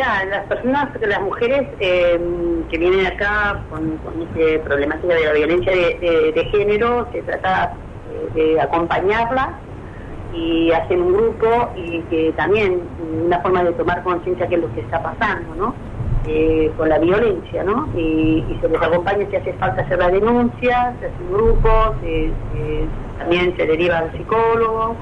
Las 0.00 0.46
personas, 0.46 0.88
las 1.02 1.20
mujeres 1.20 1.68
eh, 1.78 2.18
que 2.70 2.78
vienen 2.78 3.06
acá 3.06 3.66
con, 3.68 3.98
con 3.98 4.22
esta 4.22 4.64
problemática 4.64 5.14
de 5.14 5.24
la 5.26 5.32
violencia 5.34 5.72
de, 5.72 6.32
género, 6.50 7.06
se 7.12 7.22
trata 7.22 7.78
eh, 8.06 8.30
de 8.32 8.60
acompañarlas 8.60 9.48
y 10.30 10.72
hacen 10.72 11.02
un 11.02 11.12
grupo 11.12 11.72
y 11.76 12.06
que 12.06 12.32
también 12.32 12.88
una 12.98 13.40
forma 13.42 13.62
de 13.64 13.74
tomar 13.74 14.02
conciencia 14.02 14.48
que 14.48 14.54
es 14.54 14.60
lo 14.62 14.72
que 14.72 14.80
está 14.80 15.02
pasando, 15.02 15.54
¿no? 15.54 15.76
Eh, 16.24 16.72
con 16.76 16.88
la 16.88 16.98
violencia, 16.98 17.62
¿no? 17.64 17.90
Y, 17.94 18.46
y 18.48 18.58
se 18.60 18.68
les 18.68 18.80
acompaña 18.82 19.26
si 19.28 19.36
hace 19.36 19.52
falta 19.54 19.82
hacer 19.82 19.98
la 19.98 20.08
denuncia, 20.10 20.96
se 20.98 21.06
hace 21.06 21.22
un 21.22 21.32
grupo, 21.32 21.96
se- 22.00 22.36
se- 22.48 22.90
también 23.18 23.54
se 23.56 23.66
deriva 23.66 23.98
al 23.98 24.12
psicólogo 24.16 25.00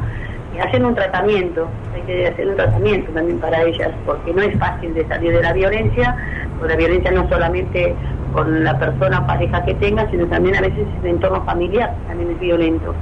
y 0.55 0.59
hacen 0.59 0.85
un 0.85 0.95
tratamiento, 0.95 1.69
hay 1.95 2.02
que 2.02 2.26
hacer 2.26 2.49
un 2.49 2.57
tratamiento 2.57 3.11
también 3.12 3.38
para 3.38 3.62
ellas, 3.62 3.90
porque 4.07 4.33
no 4.33 4.43
es 4.43 4.59
fácil 4.59 4.95
de 4.95 5.07
salir 5.07 5.33
de 5.33 5.43
la 5.43 5.52
violencia, 5.52 6.17
porque 6.59 6.75
la 6.75 6.78
violencia 6.78 7.11
no 7.11 7.28
solamente 7.28 7.95
con 8.33 8.64
la 8.64 8.78
persona 8.78 9.21
o 9.21 9.26
pareja 9.26 9.64
que 9.64 9.75
tenga, 9.75 10.09
sino 10.11 10.26
también 10.26 10.57
a 10.57 10.61
veces 10.61 10.87
el 11.02 11.11
entorno 11.11 11.43
familiar 11.45 11.95
también 12.07 12.31
es 12.31 12.40
violento. 12.40 12.95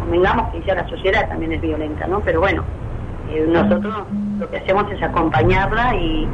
Convengamos 0.00 0.52
que 0.52 0.62
ya 0.62 0.74
la 0.74 0.88
sociedad 0.88 1.28
también 1.28 1.52
es 1.52 1.60
violenta, 1.60 2.06
¿no? 2.06 2.20
Pero 2.20 2.40
bueno, 2.40 2.64
eh, 3.32 3.46
nosotros 3.48 3.94
lo 4.38 4.50
que 4.50 4.58
hacemos 4.58 4.90
es 4.92 5.02
acompañarla 5.02 5.94
y, 5.96 6.28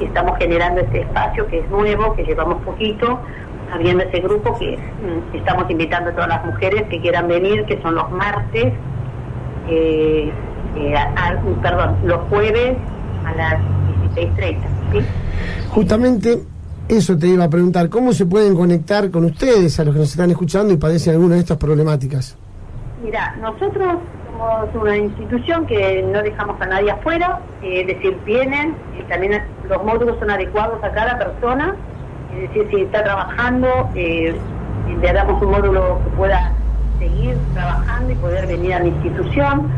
estamos 0.00 0.38
generando 0.38 0.80
este 0.80 1.00
espacio 1.00 1.46
que 1.48 1.58
es 1.58 1.68
nuevo, 1.68 2.14
que 2.14 2.24
llevamos 2.24 2.62
poquito, 2.62 3.20
abriendo 3.72 4.04
ese 4.04 4.20
grupo 4.20 4.56
que 4.58 4.78
mm, 4.78 5.36
estamos 5.36 5.68
invitando 5.68 6.10
a 6.10 6.12
todas 6.14 6.28
las 6.28 6.44
mujeres 6.46 6.84
que 6.84 7.00
quieran 7.00 7.28
venir, 7.28 7.64
que 7.66 7.82
son 7.82 7.96
los 7.96 8.10
martes, 8.10 8.72
eh, 9.68 10.30
eh, 10.76 10.94
a- 10.96 11.28
a- 11.28 11.40
perdón, 11.62 11.96
los 12.04 12.20
jueves 12.28 12.76
a 13.24 13.34
las 13.34 13.54
16.30. 14.14 14.58
¿sí? 14.92 14.98
Justamente 15.70 16.38
eso 16.88 17.16
te 17.16 17.26
iba 17.28 17.44
a 17.44 17.48
preguntar, 17.50 17.88
¿cómo 17.88 18.12
se 18.12 18.26
pueden 18.26 18.54
conectar 18.54 19.10
con 19.10 19.24
ustedes, 19.24 19.78
a 19.80 19.84
los 19.84 19.94
que 19.94 20.00
nos 20.00 20.10
están 20.10 20.30
escuchando 20.30 20.72
y 20.72 20.76
padecen 20.76 21.14
alguna 21.14 21.34
de 21.36 21.40
estas 21.40 21.56
problemáticas? 21.56 22.36
Mira, 23.02 23.34
nosotros 23.40 23.96
somos 24.30 24.82
una 24.82 24.96
institución 24.96 25.66
que 25.66 26.02
no 26.12 26.22
dejamos 26.22 26.60
a 26.60 26.66
nadie 26.66 26.90
afuera, 26.90 27.40
eh, 27.62 27.80
es 27.82 27.86
decir, 27.86 28.16
vienen, 28.26 28.74
y 28.98 29.02
también 29.04 29.42
los 29.68 29.82
módulos 29.84 30.18
son 30.18 30.30
adecuados 30.30 30.82
a 30.84 30.90
cada 30.90 31.18
persona, 31.18 31.74
es 32.34 32.48
decir, 32.48 32.66
si 32.70 32.82
está 32.82 33.02
trabajando, 33.04 33.68
eh, 33.94 34.34
le 35.00 35.12
damos 35.12 35.40
un 35.42 35.50
módulo 35.50 35.98
que 36.04 36.16
pueda 36.16 36.52
seguir 37.04 37.36
trabajando 37.52 38.12
y 38.12 38.14
poder 38.16 38.46
venir 38.46 38.72
a 38.74 38.80
la 38.80 38.88
institución. 38.88 39.70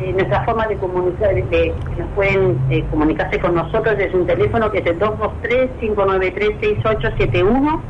Eh, 0.00 0.12
nuestra 0.12 0.44
forma 0.44 0.66
de 0.66 0.76
comunicar, 0.76 1.34
de, 1.34 1.44
que 1.44 1.72
nos 1.98 2.08
pueden 2.14 2.58
eh, 2.70 2.84
comunicarse 2.90 3.38
con 3.38 3.54
nosotros 3.54 3.94
es 3.98 4.14
un 4.14 4.26
teléfono 4.26 4.72
que 4.72 4.78
es 4.78 4.86
el 4.86 4.98
223-593-6871 4.98 7.80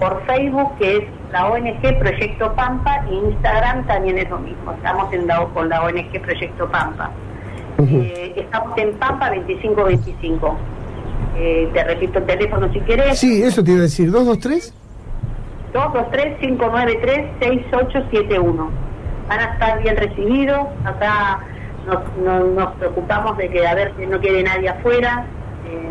por 0.00 0.26
Facebook, 0.26 0.76
que 0.78 0.96
es 0.96 1.04
la 1.32 1.46
ONG 1.46 1.80
Proyecto 2.00 2.52
Pampa, 2.54 3.04
y 3.10 3.14
Instagram 3.30 3.86
también 3.86 4.18
es 4.18 4.28
lo 4.28 4.38
mismo. 4.38 4.72
Estamos 4.72 5.12
en 5.12 5.28
la, 5.28 5.44
con 5.46 5.68
la 5.68 5.82
ONG 5.82 6.20
Proyecto 6.20 6.68
Pampa. 6.68 7.12
Eh, 7.78 8.32
estamos 8.36 8.76
en 8.78 8.94
Pampa 8.94 9.30
2525. 9.30 10.56
Eh, 11.36 11.68
te 11.72 11.84
repito 11.84 12.18
el 12.18 12.26
teléfono 12.26 12.72
si 12.72 12.80
querés. 12.80 13.16
Sí, 13.18 13.42
eso 13.42 13.62
te 13.62 13.70
iba 13.72 13.80
a 13.80 13.82
decir, 13.82 14.10
223. 14.10 14.72
223-593-6871. 15.74 18.70
Van 19.28 19.40
a 19.40 19.44
estar 19.44 19.82
bien 19.82 19.96
recibidos. 19.96 20.66
Acá 20.84 21.40
nos, 21.86 21.98
nos, 22.54 22.72
preocupamos 22.74 23.36
de 23.36 23.50
que 23.50 23.66
a 23.66 23.74
ver 23.74 23.92
si 23.98 24.06
no 24.06 24.20
quede 24.20 24.44
nadie 24.44 24.68
afuera. 24.68 25.26
eh, 25.66 25.90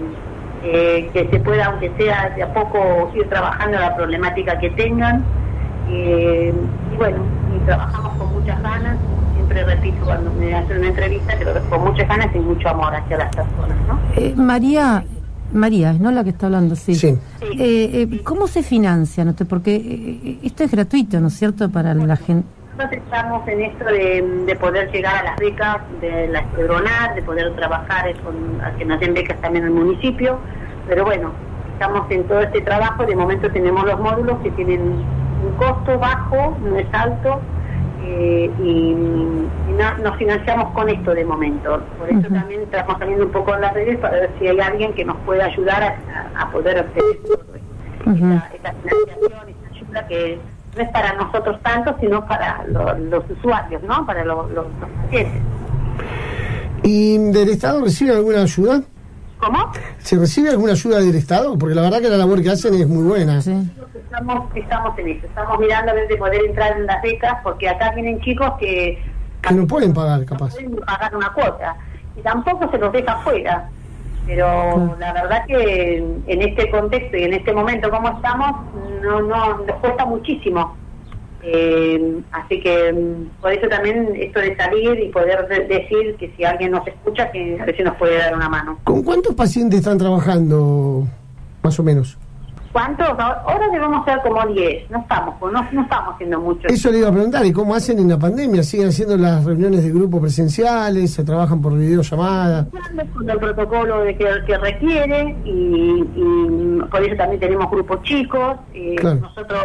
eh, 0.65 1.09
que 1.11 1.27
se 1.29 1.41
pueda, 1.41 1.65
aunque 1.65 1.91
sea 1.97 2.29
de 2.29 2.43
a 2.43 2.53
poco, 2.53 3.11
ir 3.13 3.27
trabajando 3.27 3.77
la 3.77 3.93
problemática 3.97 4.57
que 4.59 4.69
tengan. 4.71 5.25
Eh, 5.89 6.53
y 6.91 6.95
bueno, 6.95 7.17
y 7.53 7.59
trabajamos 7.65 8.15
con 8.15 8.33
muchas 8.33 8.63
ganas. 8.63 8.97
Siempre 9.35 9.61
repito 9.65 10.05
cuando 10.05 10.31
me 10.31 10.55
hacen 10.55 10.77
una 10.77 10.87
entrevista, 10.87 11.37
que 11.37 11.43
lo 11.43 11.51
con 11.69 11.83
muchas 11.83 12.07
ganas 12.07 12.33
y 12.33 12.39
mucho 12.39 12.69
amor 12.69 12.95
hacia 12.95 13.17
las 13.17 13.35
personas, 13.35 13.77
¿no? 13.89 13.99
María, 14.41 15.03
María, 15.53 15.91
es 15.91 15.99
no 15.99 16.11
la 16.11 16.23
que 16.23 16.31
está 16.31 16.47
hablando, 16.47 16.75
sí. 16.75 16.95
Sí. 16.95 17.07
Eh, 17.07 18.07
eh, 18.11 18.21
¿Cómo 18.23 18.47
se 18.47 18.63
financia? 18.63 19.23
No? 19.23 19.33
Porque 19.47 19.75
eh, 19.75 20.39
esto 20.43 20.63
es 20.63 20.71
gratuito, 20.71 21.19
¿no 21.19 21.27
es 21.27 21.33
cierto? 21.33 21.69
Para 21.69 21.93
la 21.93 22.15
gente. 22.15 22.47
Nosotros 22.77 23.03
estamos 23.03 23.47
en 23.47 23.61
esto 23.61 23.85
de, 23.85 24.43
de 24.45 24.55
poder 24.55 24.91
llegar 24.91 25.15
a 25.17 25.23
las 25.23 25.37
becas 25.37 25.77
de 26.01 26.27
la 26.27 26.39
Estebronar, 26.39 27.13
de 27.13 27.21
poder 27.21 27.55
trabajar 27.55 28.13
con, 28.21 28.61
a 28.61 28.75
que 28.75 28.85
nos 28.85 28.99
den 28.99 29.13
becas 29.13 29.39
también 29.41 29.65
en 29.65 29.73
el 29.73 29.77
municipio, 29.77 30.39
pero 30.87 31.05
bueno, 31.05 31.31
estamos 31.73 32.09
en 32.09 32.23
todo 32.23 32.41
este 32.41 32.61
trabajo, 32.61 33.05
de 33.05 33.15
momento 33.15 33.51
tenemos 33.51 33.85
los 33.85 33.99
módulos 33.99 34.39
que 34.41 34.49
tienen 34.51 34.81
un 34.81 35.53
costo 35.57 35.99
bajo, 35.99 36.57
no 36.63 36.77
es 36.77 36.87
alto, 36.93 37.41
eh, 38.05 38.51
y, 38.61 38.91
y 38.91 39.73
no- 39.77 39.97
nos 40.03 40.17
financiamos 40.17 40.71
con 40.73 40.89
esto 40.89 41.13
de 41.13 41.25
momento. 41.25 41.81
Por 41.97 42.09
eso 42.09 42.19
Ujú. 42.19 42.33
también 42.33 42.61
estamos 42.61 42.97
saliendo 42.99 43.25
un 43.25 43.31
poco 43.31 43.55
en 43.55 43.61
las 43.61 43.73
redes 43.73 43.97
para 43.99 44.13
ver 44.19 44.29
si 44.39 44.47
hay 44.47 44.59
alguien 44.59 44.93
que 44.93 45.05
nos 45.05 45.17
pueda 45.25 45.45
ayudar 45.45 45.81
a, 45.83 46.41
a 46.43 46.51
poder 46.51 46.79
obtener 46.79 47.19
Ujú. 48.05 48.33
esta, 48.33 48.49
esta 48.55 48.73
financiación, 48.73 49.49
esta 49.49 49.69
ayuda 49.75 50.07
que 50.07 50.39
no 50.75 50.81
es 50.83 50.89
para 50.89 51.13
nosotros 51.13 51.61
tanto, 51.63 51.95
sino 51.99 52.25
para 52.27 52.63
lo- 52.67 52.97
los 52.97 53.23
usuarios, 53.29 53.81
¿no? 53.83 54.05
Para 54.05 54.25
lo- 54.25 54.47
los, 54.49 54.65
los 54.65 54.89
pacientes. 55.03 55.41
¿Y 56.83 57.17
del 57.31 57.49
Estado 57.49 57.81
reciben 57.83 58.17
alguna 58.17 58.41
ayuda? 58.41 58.81
¿Cómo? 59.45 59.71
¿Se 59.99 60.17
recibe 60.17 60.49
alguna 60.49 60.71
ayuda 60.73 60.99
del 60.99 61.15
Estado? 61.15 61.57
Porque 61.57 61.75
la 61.75 61.81
verdad 61.81 61.99
que 62.01 62.09
la 62.09 62.17
labor 62.17 62.41
que 62.41 62.49
hacen 62.51 62.73
es 62.75 62.87
muy 62.87 63.03
buena. 63.03 63.41
Sí. 63.41 63.51
Estamos, 63.95 64.49
estamos 64.55 64.97
en 64.99 65.09
eso, 65.09 65.25
estamos 65.25 65.59
mirando 65.59 65.91
a 65.91 65.95
ver 65.95 66.07
de 66.07 66.15
poder 66.17 66.45
entrar 66.45 66.77
en 66.77 66.85
las 66.85 67.01
becas, 67.01 67.37
porque 67.43 67.67
acá 67.67 67.91
vienen 67.95 68.19
chicos 68.21 68.51
que 68.59 69.01
Que 69.41 69.53
no 69.53 69.65
pueden 69.67 69.93
pagar, 69.93 70.19
no 70.19 70.25
capaz. 70.25 70.51
pueden 70.53 70.75
pagar 70.77 71.15
una 71.15 71.33
cuota 71.33 71.75
y 72.15 72.21
tampoco 72.21 72.69
se 72.69 72.77
los 72.77 72.93
deja 72.93 73.15
fuera. 73.17 73.69
Pero 74.25 74.45
Claro. 74.45 74.95
la 74.99 75.13
verdad 75.13 75.45
que 75.47 75.97
en 75.97 76.23
en 76.27 76.41
este 76.43 76.69
contexto 76.71 77.17
y 77.17 77.23
en 77.23 77.33
este 77.33 77.51
momento 77.53 77.89
como 77.89 78.07
estamos, 78.09 78.55
no, 79.01 79.21
no 79.21 79.57
nos 79.57 79.75
cuesta 79.81 80.05
muchísimo. 80.05 80.77
Eh, 81.45 82.21
así 82.31 82.59
que 82.61 82.93
mm, 82.93 83.41
por 83.41 83.51
eso 83.51 83.67
también 83.67 84.09
esto 84.15 84.39
de 84.39 84.55
salir 84.55 84.97
y 84.99 85.09
poder 85.09 85.47
de- 85.47 85.67
decir 85.67 86.15
que 86.17 86.31
si 86.37 86.43
alguien 86.45 86.71
nos 86.71 86.87
escucha, 86.87 87.29
que 87.31 87.59
a 87.61 87.65
si 87.75 87.83
nos 87.83 87.95
puede 87.97 88.17
dar 88.17 88.33
una 88.35 88.47
mano. 88.49 88.79
¿Con 88.85 89.03
cuántos 89.03 89.35
pacientes 89.35 89.79
están 89.79 89.97
trabajando, 89.97 91.05
más 91.61 91.77
o 91.79 91.83
menos? 91.83 92.17
¿Cuántos? 92.71 93.07
Ahora 93.07 93.67
debemos 93.71 94.03
ser 94.03 94.19
como 94.23 94.47
10, 94.47 94.89
no 94.89 94.97
estamos, 94.99 95.35
no, 95.39 95.51
no 95.71 95.81
estamos 95.83 96.15
haciendo 96.15 96.39
mucho. 96.39 96.67
Eso 96.69 96.89
le 96.91 96.97
iba 96.99 97.09
a 97.09 97.11
preguntar, 97.11 97.45
¿y 97.45 97.51
cómo 97.53 97.75
hacen 97.75 97.99
en 97.99 98.09
la 98.09 98.17
pandemia? 98.17 98.63
¿Siguen 98.63 98.87
haciendo 98.87 99.15
las 99.15 99.45
reuniones 99.45 99.83
de 99.83 99.91
grupo 99.91 100.19
presenciales? 100.19 101.11
¿Se 101.13 101.23
trabajan 101.23 101.61
por 101.61 101.77
videollamada? 101.77 102.65
con 103.13 103.29
el 103.29 103.37
protocolo 103.37 103.99
de 103.99 104.15
que, 104.17 104.25
que 104.47 104.57
requiere 104.57 105.35
y, 105.45 106.03
y 106.15 106.79
por 106.89 107.03
eso 107.03 107.15
también 107.15 107.39
tenemos 107.39 107.69
grupos 107.69 108.01
chicos. 108.01 108.55
eh, 108.73 108.95
Claro. 108.95 109.19
Nosotros 109.19 109.61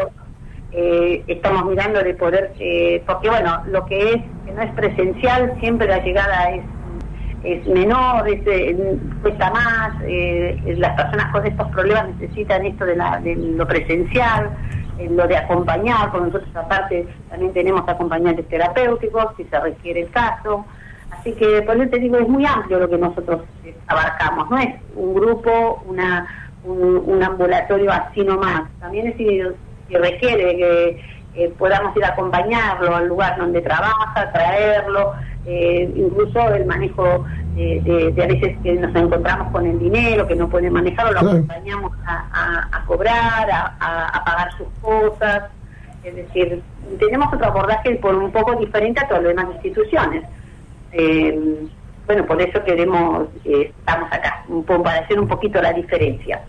eh, 0.72 1.24
estamos 1.26 1.64
mirando 1.64 2.02
de 2.02 2.14
poder, 2.14 2.52
eh, 2.58 3.02
porque 3.06 3.30
bueno, 3.30 3.62
lo 3.66 3.86
que 3.86 4.12
es, 4.12 4.22
que 4.44 4.52
no 4.52 4.62
es 4.62 4.72
presencial, 4.72 5.54
siempre 5.60 5.88
la 5.88 5.98
llegada 6.02 6.50
es, 6.50 6.62
es 7.42 7.66
menor, 7.66 8.28
es, 8.28 8.40
eh, 8.46 8.98
cuesta 9.22 9.50
más, 9.50 9.94
las 10.02 10.94
personas 10.94 11.32
con 11.32 11.46
estos 11.46 11.68
problemas 11.68 12.08
necesitan 12.18 12.66
esto 12.66 12.84
de, 12.84 12.96
la, 12.96 13.18
de 13.20 13.34
lo 13.34 13.66
presencial, 13.66 14.50
lo 15.10 15.26
de 15.26 15.36
acompañar, 15.36 16.10
con 16.10 16.24
nosotros 16.24 16.54
aparte 16.56 17.06
también 17.30 17.52
tenemos 17.52 17.88
acompañantes 17.88 18.46
terapéuticos 18.48 19.26
si 19.36 19.44
se 19.44 19.60
requiere 19.60 20.02
el 20.02 20.10
caso. 20.10 20.66
Así 21.10 21.32
que 21.32 21.62
por 21.62 21.76
eso 21.76 21.90
te 21.90 21.98
digo, 21.98 22.18
es 22.18 22.28
muy 22.28 22.44
amplio 22.44 22.80
lo 22.80 22.88
que 22.88 22.98
nosotros 22.98 23.42
abarcamos, 23.86 24.50
no 24.50 24.58
es 24.58 24.74
un 24.94 25.14
grupo, 25.14 25.82
una, 25.86 26.26
un, 26.64 27.22
ambulatorio 27.22 27.90
así 27.92 28.22
nomás. 28.22 28.64
También 28.80 29.08
es 29.08 29.16
si 29.88 29.94
requiere 29.96 30.56
que 30.56 31.48
podamos 31.58 31.96
ir 31.96 32.04
a 32.04 32.08
acompañarlo 32.08 32.96
al 32.96 33.06
lugar 33.06 33.38
donde 33.38 33.60
trabaja, 33.60 34.32
traerlo, 34.32 35.14
eh, 35.46 35.90
incluso 35.94 36.52
el 36.54 36.66
manejo 36.66 37.24
de, 37.54 38.14
a 38.22 38.26
veces 38.26 38.56
que 38.62 38.74
nos 38.74 38.94
encontramos 38.94 39.50
con 39.52 39.66
el 39.66 39.78
dinero, 39.78 40.26
que 40.26 40.36
no 40.36 40.48
puede 40.48 40.70
manejarlo, 40.70 41.12
lo 41.12 41.20
acompañamos 41.20 41.92
a, 42.06 42.84
cobrar, 42.86 43.48
a, 43.50 44.22
pagar 44.24 44.50
sus 44.56 44.68
cosas. 44.80 45.44
Es 46.04 46.14
decir, 46.14 46.62
tenemos 46.98 47.32
otro 47.32 47.46
abordaje 47.46 47.96
por 47.96 48.14
un 48.14 48.30
poco 48.30 48.54
diferente 48.56 49.00
a 49.00 49.08
todas 49.08 49.24
las 49.24 49.36
demás 49.36 49.54
instituciones. 49.54 50.24
Eh, 50.92 51.66
bueno, 52.06 52.24
por 52.24 52.40
eso 52.40 52.62
queremos, 52.64 53.28
eh, 53.44 53.72
estamos 53.78 54.10
acá, 54.12 54.44
un 54.48 54.64
poco, 54.64 54.84
para 54.84 55.00
hacer 55.00 55.18
un 55.18 55.28
poquito 55.28 55.60
la 55.60 55.72
diferencia. 55.72 56.40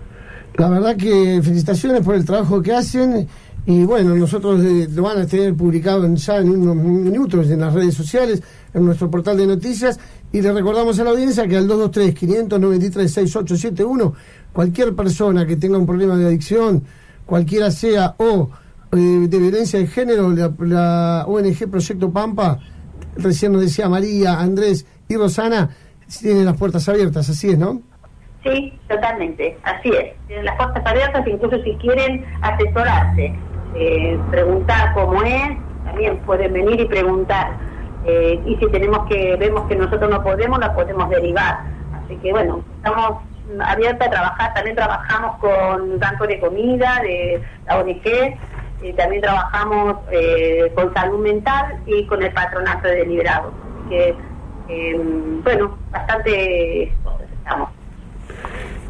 La 0.55 0.69
verdad 0.69 0.97
que 0.97 1.41
felicitaciones 1.43 2.01
por 2.01 2.15
el 2.15 2.25
trabajo 2.25 2.59
que 2.61 2.73
hacen 2.73 3.27
y 3.65 3.83
bueno, 3.83 4.15
nosotros 4.15 4.63
eh, 4.63 4.87
lo 4.91 5.03
van 5.03 5.19
a 5.19 5.27
tener 5.27 5.53
publicado 5.53 6.11
ya 6.15 6.37
en 6.37 6.49
unos 6.49 6.75
minutos 6.75 7.51
en 7.51 7.59
las 7.59 7.71
redes 7.73 7.93
sociales, 7.93 8.41
en 8.73 8.85
nuestro 8.85 9.11
portal 9.11 9.37
de 9.37 9.45
noticias 9.45 9.99
y 10.31 10.41
le 10.41 10.51
recordamos 10.51 10.99
a 10.99 11.03
la 11.03 11.11
audiencia 11.11 11.47
que 11.47 11.55
al 11.55 11.67
223-593-6871 11.67 14.13
cualquier 14.53 14.95
persona 14.95 15.45
que 15.45 15.55
tenga 15.55 15.77
un 15.77 15.85
problema 15.85 16.17
de 16.17 16.25
adicción, 16.25 16.81
cualquiera 17.25 17.69
sea 17.69 18.15
o 18.17 18.49
eh, 18.91 19.27
de 19.29 19.37
violencia 19.37 19.77
de 19.77 19.85
género, 19.85 20.31
la, 20.31 20.51
la 20.59 21.25
ONG 21.27 21.69
Proyecto 21.69 22.11
Pampa, 22.11 22.59
recién 23.17 23.51
nos 23.51 23.61
decía 23.61 23.87
María, 23.87 24.39
Andrés 24.39 24.87
y 25.07 25.15
Rosana, 25.15 25.69
tienen 26.19 26.45
las 26.45 26.57
puertas 26.57 26.89
abiertas, 26.89 27.29
así 27.29 27.49
es, 27.49 27.59
¿no? 27.59 27.83
Sí, 28.49 28.73
totalmente, 28.87 29.57
así 29.63 29.89
es. 29.89 30.13
Tienen 30.27 30.45
las 30.45 30.55
puertas 30.55 30.83
abiertas, 30.85 31.27
incluso 31.27 31.61
si 31.61 31.75
quieren 31.75 32.25
asesorarse, 32.41 33.35
eh, 33.75 34.19
preguntar 34.31 34.93
cómo 34.93 35.21
es, 35.21 35.57
también 35.85 36.17
pueden 36.19 36.53
venir 36.53 36.79
y 36.79 36.85
preguntar. 36.85 37.51
Eh, 38.05 38.41
y 38.45 38.55
si 38.55 38.67
tenemos 38.71 39.07
que, 39.07 39.35
vemos 39.35 39.67
que 39.67 39.75
nosotros 39.75 40.09
no 40.09 40.23
podemos, 40.23 40.59
la 40.59 40.73
podemos 40.73 41.09
derivar. 41.09 41.59
Así 42.03 42.15
que 42.17 42.31
bueno, 42.31 42.63
estamos 42.77 43.21
abiertos 43.63 44.07
a 44.07 44.09
trabajar, 44.09 44.53
también 44.55 44.75
trabajamos 44.75 45.37
con 45.37 45.99
Banco 45.99 46.25
de 46.25 46.39
Comida, 46.39 47.01
de 47.03 47.43
la 47.67 47.77
ONG, 47.77 48.95
también 48.95 49.21
trabajamos 49.21 49.97
eh, 50.11 50.71
con 50.73 50.91
salud 50.93 51.19
mental 51.19 51.81
y 51.85 52.05
con 52.07 52.23
el 52.23 52.31
patronato 52.33 52.87
de 52.87 53.05
liberados. 53.05 53.53
Así 53.85 53.89
que, 53.89 54.15
bueno, 55.43 55.77
bastante 55.91 56.83
estamos. 56.83 57.78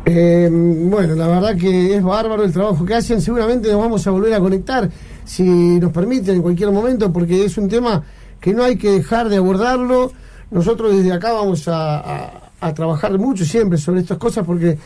Eh, 0.05 0.49
bueno, 0.51 1.15
la 1.15 1.27
verdad 1.27 1.57
que 1.57 1.95
es 1.95 2.03
bárbaro 2.03 2.43
el 2.43 2.53
trabajo 2.53 2.85
que 2.85 2.95
hacen. 2.95 3.21
Seguramente 3.21 3.71
nos 3.71 3.81
vamos 3.81 4.05
a 4.07 4.11
volver 4.11 4.33
a 4.33 4.39
conectar, 4.39 4.89
si 5.25 5.43
nos 5.43 5.91
permiten, 5.91 6.35
en 6.35 6.41
cualquier 6.41 6.71
momento, 6.71 7.11
porque 7.11 7.45
es 7.45 7.57
un 7.57 7.67
tema 7.67 8.03
que 8.39 8.53
no 8.53 8.63
hay 8.63 8.77
que 8.77 8.91
dejar 8.91 9.29
de 9.29 9.37
abordarlo. 9.37 10.11
Nosotros 10.51 10.95
desde 10.95 11.11
acá 11.11 11.33
vamos 11.33 11.67
a, 11.67 12.43
trabajar 12.75 13.17
mucho 13.17 13.45
siempre 13.45 13.77
sobre 13.77 14.01
estas 14.01 14.17
cosas 14.17 14.45
porque 14.45 14.77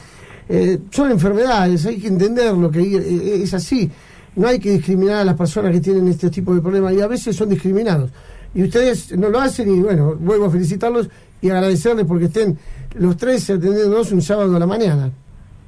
eh, 0.48 0.80
son 0.92 1.10
enfermedades, 1.10 1.86
hay 1.88 1.98
que 1.98 2.08
entenderlo, 2.08 2.70
que 2.70 2.82
eh, 2.82 3.44
es 3.44 3.54
así. 3.54 3.90
No 4.36 4.48
hay 4.48 4.60
que 4.60 4.72
discriminar 4.72 5.18
a 5.18 5.24
las 5.24 5.36
personas 5.36 5.72
que 5.72 5.80
tienen 5.80 6.08
este 6.08 6.30
tipo 6.30 6.54
de 6.54 6.62
problemas 6.62 6.94
y 6.94 7.02
a 7.02 7.08
veces 7.08 7.36
son 7.36 7.50
discriminados. 7.50 8.12
Y 8.56 8.64
ustedes 8.64 9.18
no 9.18 9.30
lo 9.30 9.40
hacen 9.40 9.74
y 9.74 9.80
bueno, 9.80 10.16
vuelvo 10.20 10.46
a 10.46 10.52
felicitarlos 10.52 11.10
y 11.44 11.52
agradecerles 11.52 12.06
porque 12.06 12.26
estén 12.26 12.60
los 12.96 13.16
tres 13.18 13.50
atendiéndonos 13.50 14.12
un 14.14 14.22
sábado 14.22 14.56
a 14.56 14.60
la 14.60 14.66
mañana. 14.66 15.12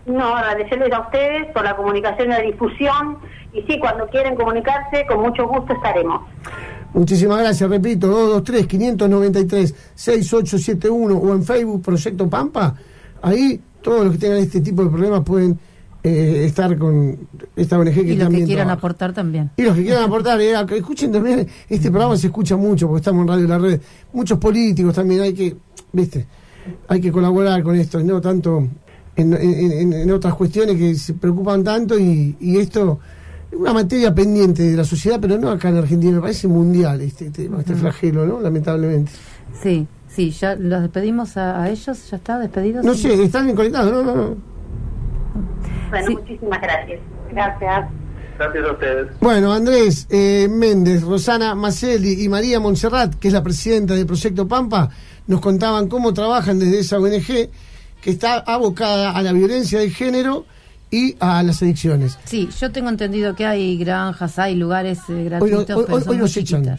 No, 0.05 0.35
agradecerles 0.35 0.93
a 0.93 1.01
ustedes 1.01 1.51
por 1.51 1.65
la 1.65 1.75
comunicación 1.75 2.29
y 2.29 2.31
la 2.31 2.39
difusión. 2.39 3.17
Y 3.51 3.61
sí, 3.63 3.77
cuando 3.79 4.07
quieren 4.07 4.35
comunicarse, 4.35 5.05
con 5.05 5.21
mucho 5.21 5.45
gusto 5.47 5.73
estaremos. 5.73 6.21
Muchísimas 6.93 7.39
gracias, 7.39 7.69
repito, 7.69 8.41
223-593-6871 8.41 11.21
o 11.21 11.33
en 11.33 11.43
Facebook 11.43 11.81
Proyecto 11.83 12.29
Pampa. 12.29 12.73
Ahí 13.21 13.59
todos 13.81 14.05
los 14.05 14.13
que 14.13 14.19
tengan 14.19 14.37
este 14.37 14.61
tipo 14.61 14.85
de 14.85 14.89
problemas 14.89 15.23
pueden 15.25 15.59
eh, 16.07 16.45
estar 16.45 16.77
con 16.77 17.17
esta 17.55 17.79
ONG 17.79 17.91
que 17.91 18.01
y 18.01 18.15
los 18.15 18.29
que 18.29 18.45
quieran 18.45 18.69
aportar 18.69 19.11
también. 19.11 19.49
Y 19.57 19.63
los 19.63 19.75
que 19.75 19.85
quieran 19.85 20.03
aportar, 20.03 20.39
eh, 20.39 20.53
escuchen 20.77 21.11
también, 21.11 21.47
este 21.67 21.89
programa 21.89 22.15
se 22.15 22.27
escucha 22.27 22.55
mucho 22.55 22.85
porque 22.87 22.99
estamos 22.99 23.23
en 23.23 23.27
Radio 23.27 23.47
La 23.47 23.57
Red. 23.57 23.81
Muchos 24.13 24.37
políticos 24.37 24.93
también 24.93 25.21
hay 25.21 25.33
que, 25.33 25.55
viste, 25.91 26.27
hay 26.87 27.01
que 27.01 27.11
colaborar 27.11 27.63
con 27.63 27.75
esto, 27.75 28.03
no 28.03 28.21
tanto 28.21 28.69
en, 29.15 30.11
otras 30.11 30.35
cuestiones 30.35 30.77
que 30.77 30.93
se 30.93 31.15
preocupan 31.15 31.63
tanto 31.63 31.97
y, 31.97 32.35
esto 32.39 32.99
es 33.51 33.57
una 33.57 33.73
materia 33.73 34.13
pendiente 34.13 34.61
de 34.61 34.77
la 34.77 34.83
sociedad, 34.83 35.17
pero 35.19 35.39
no 35.39 35.49
acá 35.49 35.69
en 35.69 35.77
Argentina, 35.77 36.17
me 36.17 36.21
parece 36.21 36.47
mundial 36.47 37.01
este 37.01 37.31
tema, 37.31 37.61
este 37.61 37.73
flagelo, 37.73 38.27
¿no? 38.27 38.41
Lamentablemente. 38.41 39.11
Sí, 39.59 39.87
sí, 40.07 40.29
ya 40.29 40.53
los 40.53 40.83
despedimos 40.83 41.35
a, 41.35 41.67
ellos, 41.67 42.11
ya 42.11 42.17
está, 42.17 42.37
despedidos. 42.37 42.85
No 42.85 42.93
sé, 42.93 43.23
están 43.23 43.55
conectados, 43.55 43.91
no, 43.91 44.03
no, 44.03 44.15
no. 44.15 44.54
Bueno, 45.89 46.11
muchísimas 46.11 46.61
gracias. 46.61 46.99
Gracias. 47.31 47.89
Gracias 48.37 48.65
a 48.65 48.71
ustedes. 48.71 49.07
Bueno, 49.21 49.53
Andrés 49.53 50.07
eh, 50.09 50.47
Méndez, 50.49 51.03
Rosana 51.03 51.55
Macelli 51.55 52.23
y 52.23 52.29
María 52.29 52.59
Montserrat, 52.59 53.15
que 53.15 53.29
es 53.29 53.33
la 53.33 53.43
presidenta 53.43 53.93
del 53.93 54.05
Proyecto 54.05 54.47
Pampa, 54.47 54.89
nos 55.27 55.39
contaban 55.39 55.87
cómo 55.87 56.13
trabajan 56.13 56.59
desde 56.59 56.79
esa 56.79 56.99
ONG 56.99 57.49
que 58.01 58.11
está 58.11 58.39
abocada 58.39 59.11
a 59.11 59.23
la 59.23 59.31
violencia 59.31 59.79
de 59.79 59.89
género 59.89 60.45
y 60.91 61.15
a 61.19 61.41
las 61.43 61.61
adicciones. 61.61 62.19
Sí, 62.25 62.49
yo 62.59 62.71
tengo 62.71 62.89
entendido 62.89 63.35
que 63.35 63.45
hay 63.45 63.77
granjas, 63.77 64.37
hay 64.37 64.55
lugares 64.55 64.99
eh, 65.09 65.23
gratuitos, 65.23 65.77
hoy, 65.89 66.03
pero 66.05 66.27
son 66.27 66.77